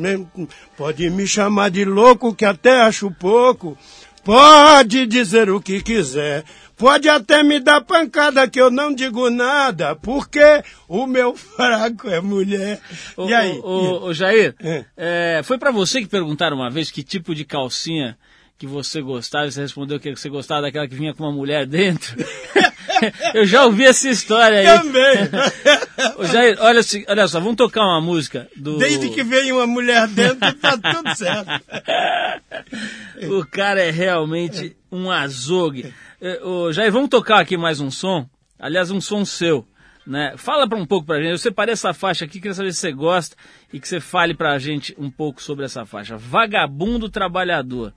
[0.76, 3.76] Pode me chamar de louco, que até acho pouco.
[4.24, 6.44] Pode dizer o que quiser.
[6.76, 12.20] Pode até me dar pancada que eu não digo nada, porque o meu fraco é
[12.20, 12.80] mulher.
[13.16, 13.58] Ô, e aí?
[13.58, 14.84] ô, ô, ô, Jair, É.
[14.96, 18.16] é, foi pra você que perguntaram uma vez que tipo de calcinha
[18.58, 21.66] que você gostava e você respondeu que você gostava daquela que vinha com uma mulher
[21.66, 22.14] dentro?
[23.34, 24.78] Eu já ouvi essa história aí.
[24.78, 26.26] Também.
[26.32, 28.78] Jair, olha, olha só, vamos tocar uma música do.
[28.78, 31.50] Desde que veio uma mulher dentro, tá tudo certo.
[33.30, 35.92] O cara é realmente um azogue.
[36.20, 38.26] Eh, Ô, Jair, vamos tocar aqui mais um som.
[38.58, 39.66] Aliás, um som seu.
[40.06, 40.34] Né?
[40.36, 41.30] Fala pra um pouco pra gente.
[41.30, 43.36] Eu separei essa faixa aqui, queria saber se você gosta
[43.72, 46.16] e que você fale pra gente um pouco sobre essa faixa.
[46.16, 47.88] Vagabundo Trabalhador.
[47.90, 47.94] O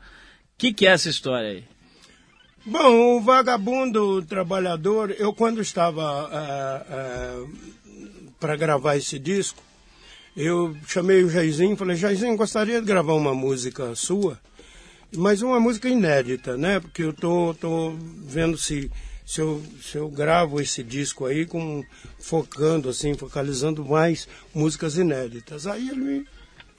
[0.58, 1.64] que, que é essa história aí?
[2.66, 6.32] Bom, o vagabundo trabalhador, eu quando estava
[8.40, 9.62] para gravar esse disco,
[10.34, 14.40] eu chamei o Jairzinho e falei, Jairzinho, gostaria de gravar uma música sua,
[15.14, 16.80] mas uma música inédita, né?
[16.80, 18.90] Porque eu tô, tô vendo se,
[19.26, 21.84] se, eu, se eu gravo esse disco aí com,
[22.18, 25.68] focando, assim, focalizando mais músicas inéditas.
[25.68, 26.26] Aí ele,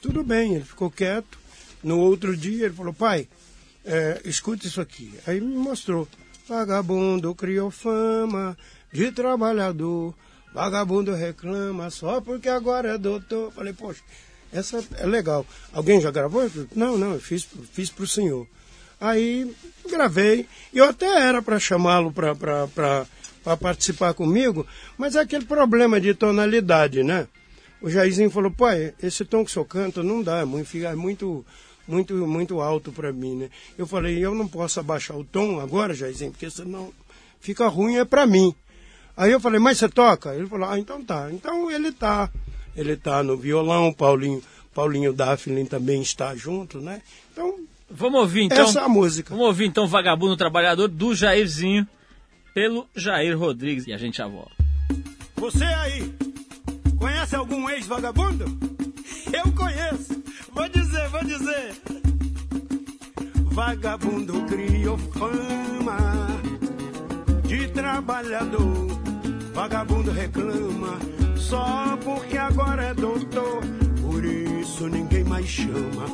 [0.00, 1.38] tudo bem, ele ficou quieto.
[1.82, 3.28] No outro dia ele falou, pai,
[3.84, 5.12] é, escuta isso aqui.
[5.26, 6.08] Aí me mostrou.
[6.48, 8.56] Vagabundo criou fama
[8.92, 10.14] de trabalhador.
[10.52, 13.52] Vagabundo reclama só porque agora é doutor.
[13.52, 14.02] Falei, poxa,
[14.52, 15.44] essa é legal.
[15.72, 16.48] Alguém já gravou?
[16.74, 18.46] Não, não, eu fiz, fiz para o senhor.
[19.00, 19.54] Aí
[19.90, 20.46] gravei.
[20.72, 24.66] Eu até era para chamá-lo para participar comigo,
[24.96, 27.26] mas é aquele problema de tonalidade, né?
[27.82, 30.96] O Jairzinho falou, pai, esse tom que o senhor canta não dá, é muito, fica
[30.96, 31.44] muito,
[31.86, 33.50] muito, muito alto para mim, né?
[33.76, 36.92] Eu falei, eu não posso abaixar o tom agora, Jairzinho, porque senão
[37.40, 38.54] fica ruim, é para mim.
[39.16, 40.34] Aí eu falei, mas você toca?
[40.34, 41.30] Ele falou, ah, então tá.
[41.32, 42.30] Então ele tá.
[42.76, 44.42] Ele tá no violão, Paulinho,
[44.74, 47.00] Paulinho Daphne também está junto, né?
[47.32, 47.56] Então,
[47.90, 48.64] Vamos ouvir então.
[48.64, 49.30] essa é a música.
[49.30, 51.86] Vamos ouvir então Vagabundo Trabalhador do Jairzinho
[52.52, 53.86] pelo Jair Rodrigues.
[53.86, 54.52] E a gente já volta.
[55.36, 56.12] Você aí,
[56.98, 58.46] conhece algum ex-vagabundo?
[59.32, 60.22] Eu conheço.
[60.54, 61.74] Vou dizer, vou dizer.
[63.52, 66.26] Vagabundo criou fama
[67.44, 68.86] de trabalhador.
[69.52, 70.98] Vagabundo reclama
[71.36, 73.60] só porque agora é doutor.
[74.00, 76.06] Por isso ninguém mais chama.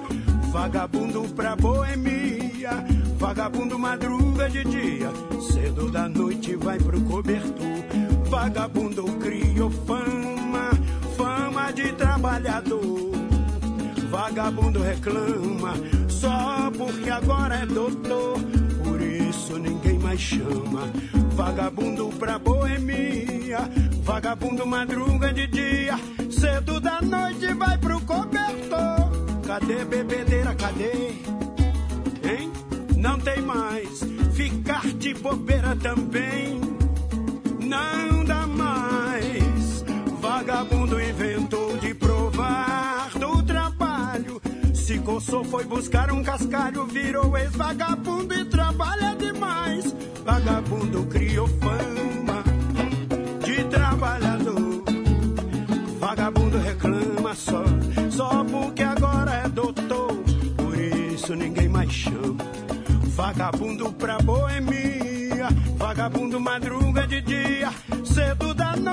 [0.50, 2.84] Vagabundo pra boemia.
[3.18, 5.10] Vagabundo madruga de dia.
[5.52, 7.84] Cedo da noite vai pro cobertor.
[8.28, 10.70] Vagabundo criou fama,
[11.16, 12.99] fama de trabalhador.
[14.10, 15.74] Vagabundo reclama
[16.08, 18.38] só porque agora é doutor.
[18.82, 20.90] Por isso ninguém mais chama.
[21.34, 23.70] Vagabundo pra boemia.
[24.02, 25.98] Vagabundo madruga de dia.
[26.30, 29.10] Cedo da noite vai pro cobertor.
[29.46, 30.54] Cadê bebedeira?
[30.56, 31.12] Cadê?
[32.24, 32.52] Hein?
[32.96, 34.00] Não tem mais.
[34.34, 36.60] Ficar de bobeira também.
[37.60, 39.84] Não dá mais.
[40.20, 41.59] Vagabundo inventou
[45.04, 49.94] Coçou, foi buscar um cascalho, virou ex-vagabundo e trabalha demais.
[50.24, 52.44] Vagabundo criou fama
[53.44, 54.84] de trabalhador.
[55.98, 57.64] Vagabundo reclama só,
[58.10, 60.12] só porque agora é doutor.
[60.56, 62.44] Por isso ninguém mais chama.
[63.16, 67.70] Vagabundo pra boemia, vagabundo madruga de dia,
[68.04, 68.89] cedo da noite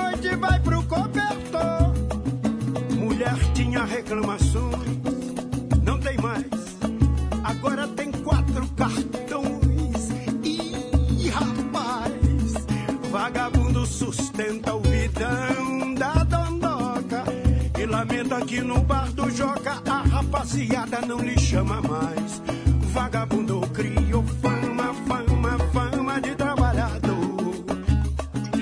[18.46, 22.42] que no bar do Joca a rapaziada não lhe chama mais.
[22.92, 27.64] Vagabundo criou fama, fama, fama de trabalhador.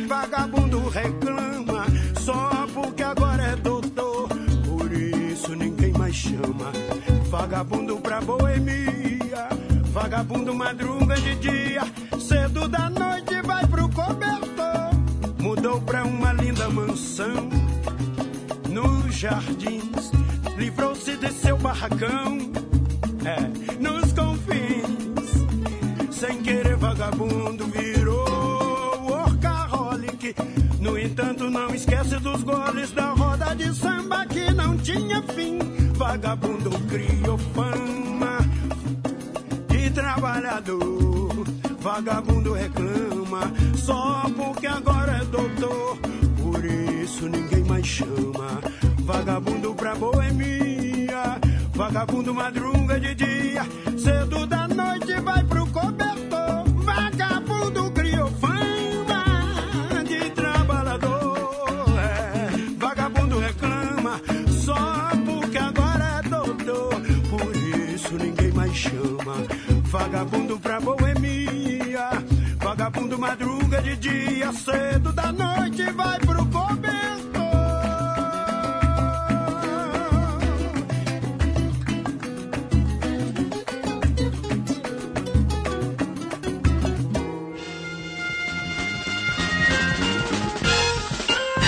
[0.08, 1.86] Vagabundo reclama
[2.20, 4.28] só porque agora é doutor.
[4.66, 6.72] Por isso ninguém mais chama.
[7.30, 9.48] Vagabundo pra boemia.
[9.92, 11.82] Vagabundo madruga de dia.
[12.18, 13.25] Cedo da noite
[19.26, 20.12] jardins.
[20.56, 22.38] Livrou-se de seu barracão.
[23.24, 23.40] É,
[23.80, 25.26] nos confins.
[26.12, 30.34] Sem querer, vagabundo virou workaholic.
[30.80, 35.58] No entanto, não esquece dos goles da roda de samba que não tinha fim.
[35.96, 38.38] Vagabundo criou fama
[39.68, 41.44] de trabalhador.
[41.80, 45.98] Vagabundo reclama só porque agora é doutor.
[46.40, 48.75] Por isso ninguém mais chama.
[49.06, 51.40] Vagabundo pra boemia.
[51.74, 53.62] Vagabundo madruga de dia.
[53.96, 56.64] Cedo da noite vai pro cobertor.
[56.84, 61.86] Vagabundo criou fama de trabalhador.
[62.00, 62.48] É.
[62.78, 64.74] Vagabundo reclama só
[65.24, 67.00] porque agora é doutor.
[67.30, 67.56] Por
[67.94, 69.36] isso ninguém mais chama.
[69.84, 72.10] Vagabundo pra boemia.
[72.58, 76.18] Vagabundo madruga de dia, cedo da noite, vai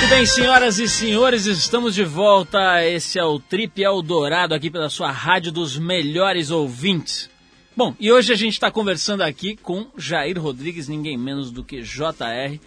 [0.09, 2.83] Muito bem, senhoras e senhores, estamos de volta.
[2.83, 7.29] Esse é o Trip Eldorado aqui pela sua rádio dos melhores ouvintes.
[7.77, 11.83] Bom, e hoje a gente está conversando aqui com Jair Rodrigues, ninguém menos do que
[11.83, 12.59] JR,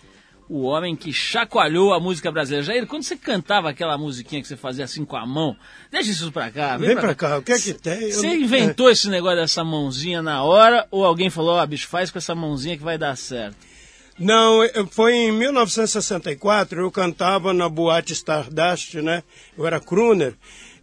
[0.47, 2.63] o homem que chacoalhou a música brasileira.
[2.63, 5.55] Jair, quando você cantava aquela musiquinha que você fazia assim com a mão,
[5.91, 6.77] deixa isso pra cá.
[6.77, 8.03] Vem pra cá, o que é que tem?
[8.03, 11.87] Eu Você não- inventou esse negócio dessa mãozinha na hora ou alguém falou, ó, bicho,
[11.87, 13.70] faz com essa mãozinha que vai dar certo?
[14.23, 19.23] Não, eu- foi em 1964, eu cantava na boate Stardust, né?
[19.57, 20.35] Eu era crooner.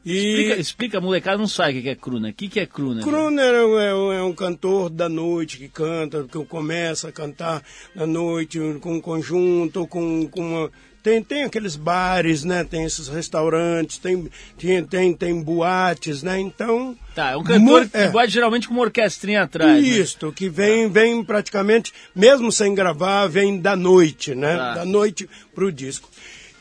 [0.05, 2.31] E Explica, explica a molecada não sabe o que é crooner.
[2.31, 3.05] O que que é crooner?
[3.05, 7.13] crooner é, um- é um- é um cantor da noite que canta, que começa a
[7.13, 7.63] cantar
[7.95, 10.71] na noite com um conjunto, com, com uma...
[11.03, 12.65] Tem, tem aqueles bares, né?
[12.65, 14.29] Tem esses restaurantes, tem,
[14.59, 16.39] tem, tem, tem boates, né?
[16.39, 16.97] Então...
[17.15, 18.09] Tá, é um cantor que é.
[18.09, 19.83] bate geralmente com uma orquestrinha atrás.
[19.83, 19.89] né?
[19.89, 24.57] Isto, que vem, vem praticamente, mesmo sem gravar, vem da noite, né?
[24.57, 24.75] Tá.
[24.75, 26.09] Da noite pro disco.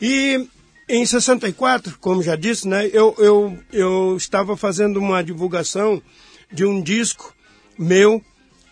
[0.00, 0.48] E
[0.88, 2.88] em 64, como já disse, né?
[2.92, 6.00] Eu, eu, eu estava fazendo uma divulgação
[6.50, 7.34] de um disco
[7.78, 8.22] meu.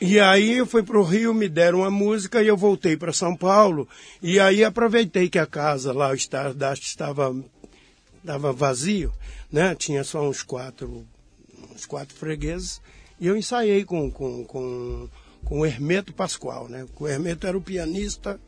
[0.01, 3.13] E aí eu fui para o Rio, me deram a música e eu voltei para
[3.13, 3.89] São Paulo.
[4.23, 7.35] E aí aproveitei que a casa lá, o Stardust, estava,
[8.19, 9.13] estava vazio,
[9.51, 9.75] né?
[9.75, 11.07] Tinha só uns quatro
[11.77, 12.81] uns quatro fregueses,
[13.21, 15.09] e eu ensaiei com, com, com,
[15.47, 16.85] com o Hermeto Pascoal, né?
[16.99, 18.39] O Hermeto era o pianista,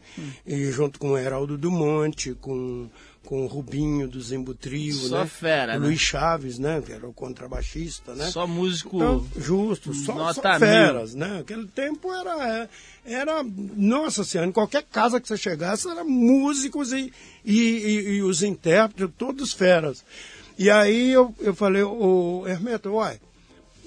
[0.44, 2.90] e junto com o Heraldo Dumont, com,
[3.24, 5.26] com o Rubinho do Trio, Só né?
[5.26, 5.86] fera, o né?
[5.86, 6.82] Luiz Chaves, né?
[6.84, 8.26] Que era o contrabaixista, né?
[8.30, 8.96] Só músico.
[8.96, 10.58] Então, justo, só, só mil.
[10.58, 11.38] feras, né?
[11.40, 12.68] Aquele tempo era,
[13.06, 13.44] era,
[13.76, 17.12] nossa senhora, em qualquer casa que você chegasse, eram músicos e,
[17.44, 20.04] e, e- e os intérpretes, todos feras.
[20.58, 23.20] E aí eu, eu falei, ô Hermeto, uai,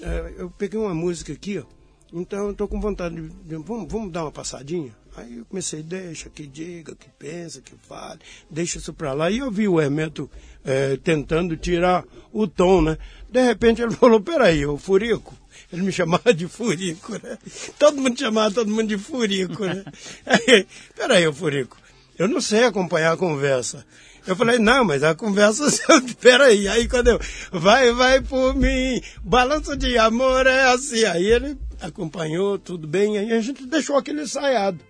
[0.00, 1.64] é, eu peguei uma música aqui, ó,
[2.12, 4.94] então eu tô com vontade de, de- vamos, vamos dar uma passadinha?
[5.16, 8.18] Aí eu comecei, deixa que diga, que pensa, que fale,
[8.50, 9.30] deixa isso pra lá.
[9.30, 10.30] E eu vi o Hermeto
[10.64, 12.02] eh, tentando tirar
[12.32, 12.96] o tom, né?
[13.30, 15.34] De repente ele falou, peraí, o Furico.
[15.70, 17.36] Ele me chamava de Furico, né?
[17.78, 19.84] Todo mundo chamava todo mundo de Furico, né?
[20.24, 21.76] Aí, peraí, o Furico,
[22.18, 23.84] eu não sei acompanhar a conversa.
[24.26, 25.64] Eu falei, não, mas a conversa,
[26.20, 31.04] peraí, aí quando eu, vai, vai por mim, balanço de amor é assim.
[31.04, 34.80] Aí ele acompanhou, tudo bem, aí a gente deixou aquele ensaiado.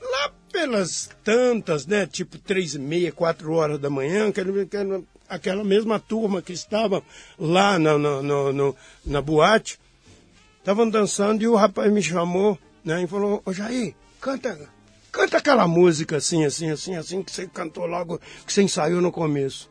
[0.00, 5.98] Lá pelas tantas, né, tipo três e meia, quatro horas da manhã, aquela, aquela mesma
[5.98, 7.02] turma que estava
[7.38, 9.78] lá na, na, no- na boate,
[10.58, 14.58] estavam dançando e o rapaz me chamou, né, e falou, ô Jair, canta,
[15.10, 19.10] canta aquela música assim, assim, assim, assim, que você cantou logo, que você ensaiou no
[19.12, 19.70] começo.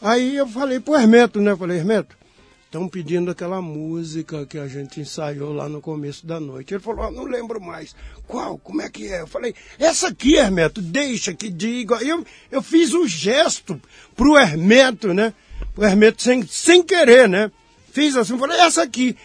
[0.00, 2.16] Aí eu falei pro Hermeto, né, eu falei, Hermeto,
[2.68, 6.74] estão pedindo aquela música que a gente ensaiou lá no começo da noite.
[6.74, 7.96] Ele falou, ah, não lembro mais.
[8.26, 8.58] Qual?
[8.58, 9.22] Como é que é?
[9.22, 11.96] Eu falei, essa aqui, Hermeto, deixa que diga.
[11.96, 13.80] Eu, eu fiz o gesto
[14.14, 15.32] pro Hermeto, né?
[15.74, 17.50] O Hermeto sem, sem querer, né?
[17.90, 19.16] Fiz assim, falei, essa aqui.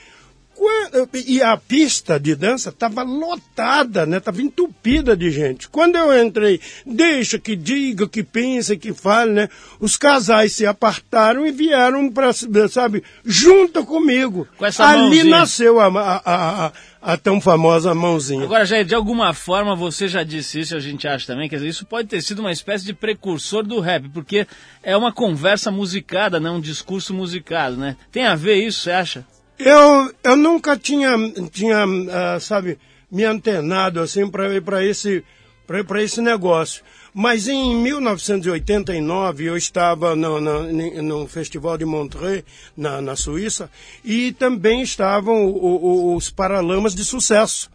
[0.56, 4.18] Quando- e a pista de dança estava lotada, né?
[4.18, 5.68] Estava entupida de gente.
[5.68, 9.50] Quando eu entrei, deixa que diga, que pense, que fale, né?
[9.80, 12.32] Os casais se apartaram e vieram para,
[12.70, 14.48] sabe, junto comigo.
[14.58, 15.24] Com essa Ali mãozinha.
[15.26, 16.22] nasceu a, a,
[16.68, 18.44] a, a- tão famosa mãozinha.
[18.44, 21.68] Agora, Jair, de alguma forma você já disse isso, a gente acha também, quer dizer,
[21.70, 24.48] isso pode ter sido uma espécie de precursor do rap, porque
[24.84, 26.50] é uma conversa musicada, né?
[26.50, 27.98] Um discurso musicado, né?
[28.12, 29.26] Tem a ver isso, você acha?
[29.66, 31.12] Eu, eu nunca tinha,
[31.52, 32.78] tinha ah, sabe,
[33.12, 35.24] me antenado assim para esse,
[35.66, 36.84] pra- pra esse negócio.
[37.16, 40.64] Mas em 1989 eu estava no, no,
[41.04, 42.44] no Festival de Montreux,
[42.76, 43.70] na, na Suíça,
[44.04, 47.70] e também estavam o- o- os Paralamas de Sucesso.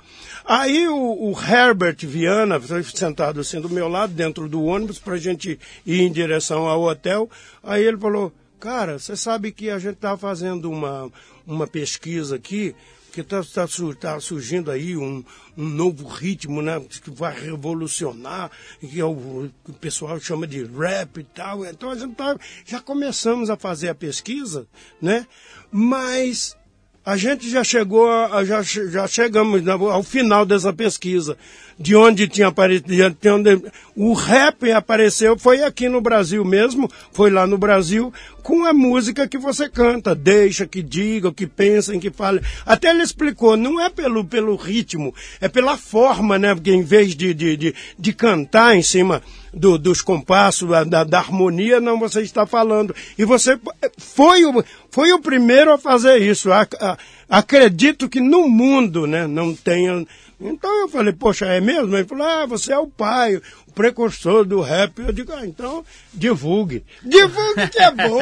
[0.44, 0.96] Aí o,
[1.30, 2.60] o Herbert Viana,
[2.94, 6.82] sentado assim do meu lado, dentro do ônibus, para a gente ir em direção ao
[6.82, 7.30] hotel,
[7.62, 11.10] aí ele falou, cara, você sabe que a gente está fazendo uma,
[11.46, 12.74] uma pesquisa aqui,
[13.12, 15.24] que está tá, su- tá surgindo aí um,
[15.56, 18.50] um novo ritmo, né, que vai revolucionar,
[18.80, 21.64] que é o, que o pessoal chama de rap e tal.
[21.64, 22.36] Então a gente tá,
[22.66, 24.66] já começamos a fazer a pesquisa,
[25.00, 25.26] né,
[25.70, 26.56] mas
[27.08, 31.38] a gente já chegou, a, já, já chegamos ao final dessa pesquisa,
[31.78, 33.62] de onde tinha aparecido, de onde
[33.96, 39.26] o rap apareceu, foi aqui no Brasil mesmo, foi lá no Brasil, com a música
[39.26, 42.42] que você canta, deixa que diga, que pensem, que falem.
[42.66, 46.54] Até ele explicou, não é pelo, pelo ritmo, é pela forma, né?
[46.54, 49.22] Porque em vez de, de, de, de cantar em cima
[49.52, 52.94] do, dos compassos, da, da, harmonia, não, você está falando.
[53.16, 53.58] E você
[53.96, 56.50] foi o, foi o primeiro a fazer isso.
[57.28, 60.06] Acredito que no mundo né, não tenha.
[60.40, 61.96] Então eu falei, poxa, é mesmo?
[61.96, 63.36] Ele falou, ah, você é o pai,
[63.66, 64.96] o precursor do rap.
[65.00, 65.84] Eu digo, ah, então
[66.14, 66.84] divulgue.
[67.02, 68.20] Divulgue que é bom.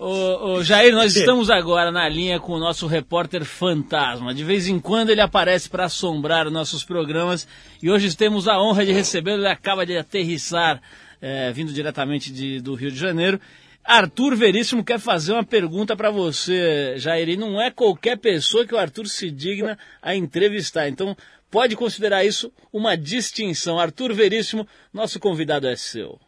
[0.00, 4.32] ô, ô, Jair, nós estamos agora na linha com o nosso repórter fantasma.
[4.32, 7.46] De vez em quando ele aparece para assombrar nossos programas
[7.82, 9.42] e hoje temos a honra de recebê-lo.
[9.42, 10.80] Ele acaba de aterrissar,
[11.20, 13.38] é, vindo diretamente de, do Rio de Janeiro.
[13.86, 17.28] Arthur Veríssimo quer fazer uma pergunta para você, Jair.
[17.28, 20.88] E não é qualquer pessoa que o Arthur se digna a entrevistar.
[20.88, 21.16] Então,
[21.50, 23.78] pode considerar isso uma distinção.
[23.78, 26.18] Arthur Veríssimo, nosso convidado é seu.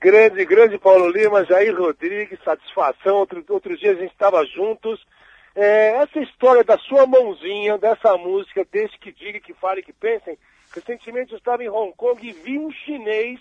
[0.00, 3.16] Grande, grande Paulo Lima, Jair Rodrigues, satisfação.
[3.16, 5.04] Outro, outro dia a gente estava juntos.
[5.56, 10.38] É, essa história da sua mãozinha, dessa música, desde que diga, que fale, que pensem.
[10.72, 13.40] Recentemente eu estava em Hong Kong e vi um chinês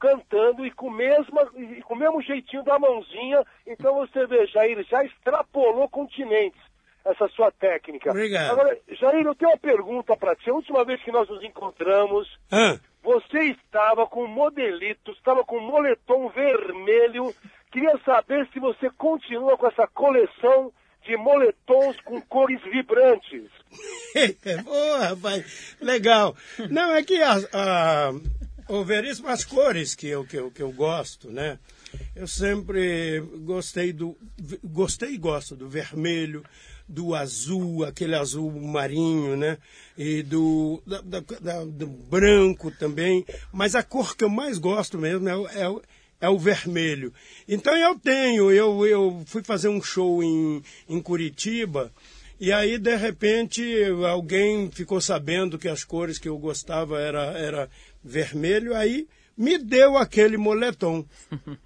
[0.00, 3.44] cantando e com, mesma, e com o mesmo jeitinho da mãozinha.
[3.66, 6.60] Então você vê, Jair, já extrapolou continentes
[7.04, 8.10] essa sua técnica.
[8.10, 8.52] Obrigado.
[8.52, 10.50] Agora, Jair, eu tenho uma pergunta para ti.
[10.50, 12.78] A última vez que nós nos encontramos, ah.
[13.02, 17.34] você estava com modelito, estava com moletom vermelho.
[17.70, 20.72] Queria saber se você continua com essa coleção
[21.02, 23.48] de moletons com cores vibrantes.
[24.64, 25.76] Boa, rapaz.
[25.80, 26.36] Legal.
[26.70, 28.12] Não, é que a, a
[28.84, 31.58] Veríssimo, as cores que eu, que, eu, que eu gosto, né?
[32.14, 34.16] Eu sempre gostei do.
[34.62, 36.44] Gostei e gosto do vermelho,
[36.88, 39.58] do azul, aquele azul marinho, né?
[39.98, 43.24] E do, da, da, do branco também.
[43.52, 45.80] Mas a cor que eu mais gosto mesmo é, é,
[46.20, 47.12] é o vermelho.
[47.48, 51.92] Então eu tenho, eu, eu fui fazer um show em, em Curitiba.
[52.40, 53.62] E aí, de repente,
[54.10, 57.70] alguém ficou sabendo que as cores que eu gostava era, era
[58.02, 59.06] vermelho, aí
[59.40, 61.02] me deu aquele moletom.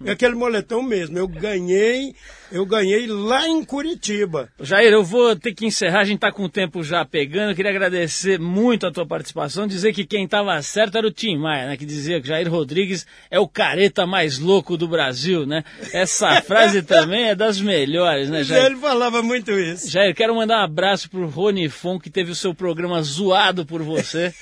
[0.07, 1.17] aquele moletom mesmo.
[1.17, 2.15] Eu ganhei,
[2.49, 4.47] eu ganhei lá em Curitiba.
[4.61, 7.49] Jair, eu vou ter que encerrar, a gente está com o tempo já pegando.
[7.49, 11.37] Eu queria agradecer muito a tua participação, dizer que quem estava certo era o Tim
[11.37, 11.75] Maia, né?
[11.75, 15.61] Que dizia que Jair Rodrigues é o careta mais louco do Brasil, né?
[15.91, 18.67] Essa frase também é das melhores, né, Jair?
[18.67, 19.91] Ele falava muito isso.
[19.91, 23.83] Jair, quero mandar um abraço pro Rony Fon, que teve o seu programa zoado por
[23.83, 24.33] você.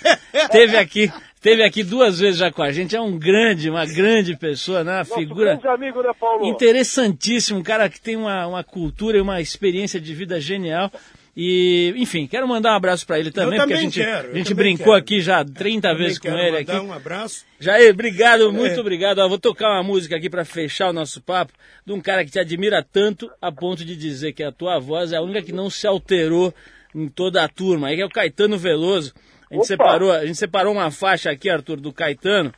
[0.52, 1.12] teve aqui
[1.44, 4.94] Teve aqui duas vezes já com a gente, é um grande, uma grande pessoa, né?
[4.94, 6.46] Uma Nosso figura grande amigo, né, Paulo?
[6.48, 10.90] interessantíssimo, um cara que tem uma, uma cultura e uma experiência de vida genial.
[11.36, 14.32] E, enfim, quero mandar um abraço para ele também, eu porque também a gente, quero,
[14.32, 14.98] a gente também brincou quero.
[14.98, 16.72] aqui já 30 Também vezes com quero ele aqui.
[16.72, 17.44] um abraço.
[17.60, 19.18] Jair, obrigado, muito obrigado.
[19.20, 21.52] Ó, vou tocar uma música aqui para fechar o nosso papo
[21.86, 25.12] de um cara que te admira tanto a ponto de dizer que a tua voz
[25.12, 26.54] é a única que não se alterou
[26.96, 27.88] em toda a turma.
[27.88, 29.12] Aí que é o Caetano Veloso.
[29.54, 29.66] A gente, Opa!
[29.66, 32.52] separou, a gente separou uma faixa aqui, Arthur, do Caetano,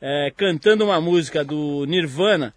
[0.00, 2.54] é, cantando uma música do Nirvana,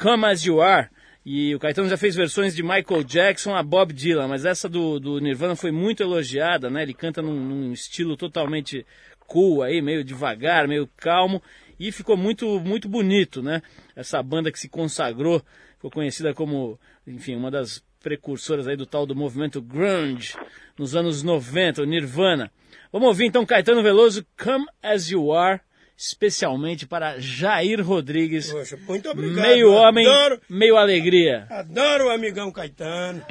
[0.00, 0.88] Come As You Are.
[1.24, 5.00] E o Caetano já fez versões de Michael Jackson a Bob Dylan, mas essa do,
[5.00, 6.84] do Nirvana foi muito elogiada, né?
[6.84, 8.86] Ele canta num, num estilo totalmente
[9.26, 11.42] cool aí, meio devagar, meio calmo,
[11.80, 13.60] e ficou muito, muito bonito, né?
[13.96, 15.42] Essa banda que se consagrou,
[15.74, 20.32] ficou conhecida como, enfim, uma das precursoras aí do tal do movimento grunge
[20.78, 22.52] nos anos 90, o Nirvana.
[22.92, 25.60] Vamos ouvir então Caetano Veloso, Come As You Are,
[25.96, 29.42] especialmente para Jair Rodrigues, Poxa, muito obrigado.
[29.44, 31.48] meio homem, Adoro, meio alegria.
[31.50, 33.26] adoro o amigão Caetano.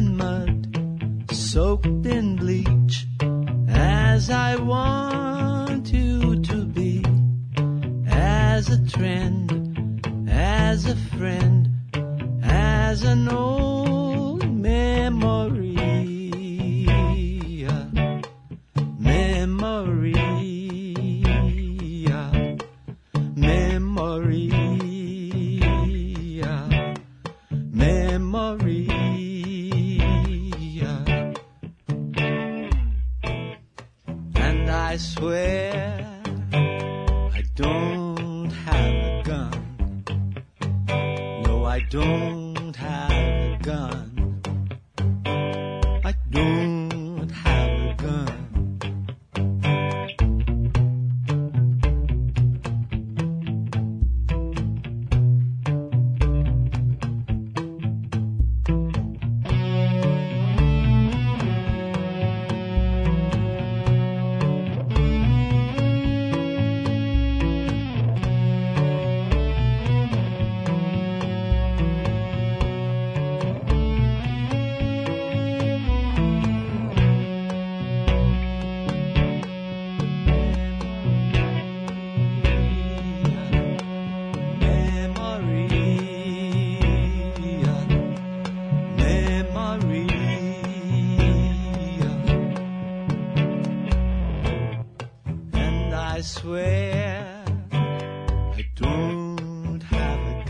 [0.00, 3.06] Mud soaked in bleach
[3.68, 7.04] as I want you to be.
[8.06, 9.58] As a trend
[10.28, 11.68] as a friend
[12.42, 13.87] as an old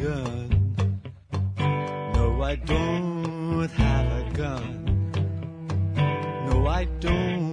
[0.00, 0.76] gun.
[2.14, 4.84] No, I don't have a gun.
[6.46, 7.47] No, I don't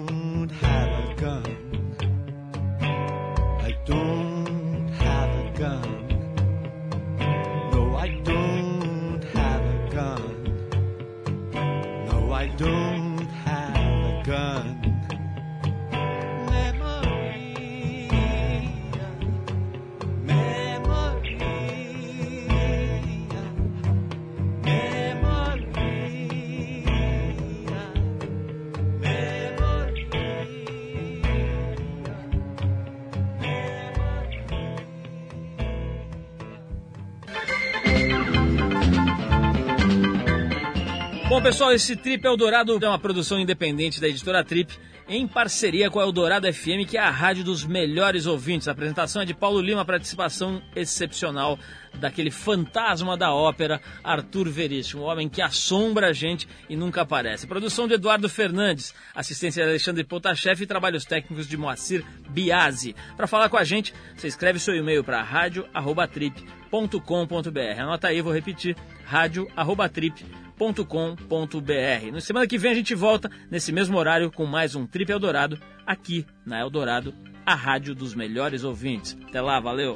[41.36, 44.73] Bom, pessoal, esse Trip Eldorado é uma produção independente da editora Trip,
[45.05, 48.69] em parceria com a Eldorado FM, que é a rádio dos melhores ouvintes.
[48.69, 51.59] A apresentação é de Paulo Lima, participação excepcional
[51.95, 57.45] daquele fantasma da ópera, Arthur Veríssimo, um homem que assombra a gente e nunca aparece.
[57.45, 62.95] Produção de Eduardo Fernandes, assistência de Alexandre Potashev e trabalhos técnicos de Moacir Biasi.
[63.17, 67.81] Para falar com a gente, você escreve seu e-mail para rádio@trip.com.br.
[67.81, 72.12] Anota aí, vou repetir, rádio@trip.com.br eldorado.com.br.
[72.12, 75.60] Na semana que vem a gente volta nesse mesmo horário com mais um Trip Eldorado
[75.86, 77.14] aqui na Eldorado,
[77.45, 79.18] a rádio dos melhores ouvintes.
[79.28, 79.95] Até lá, valeu!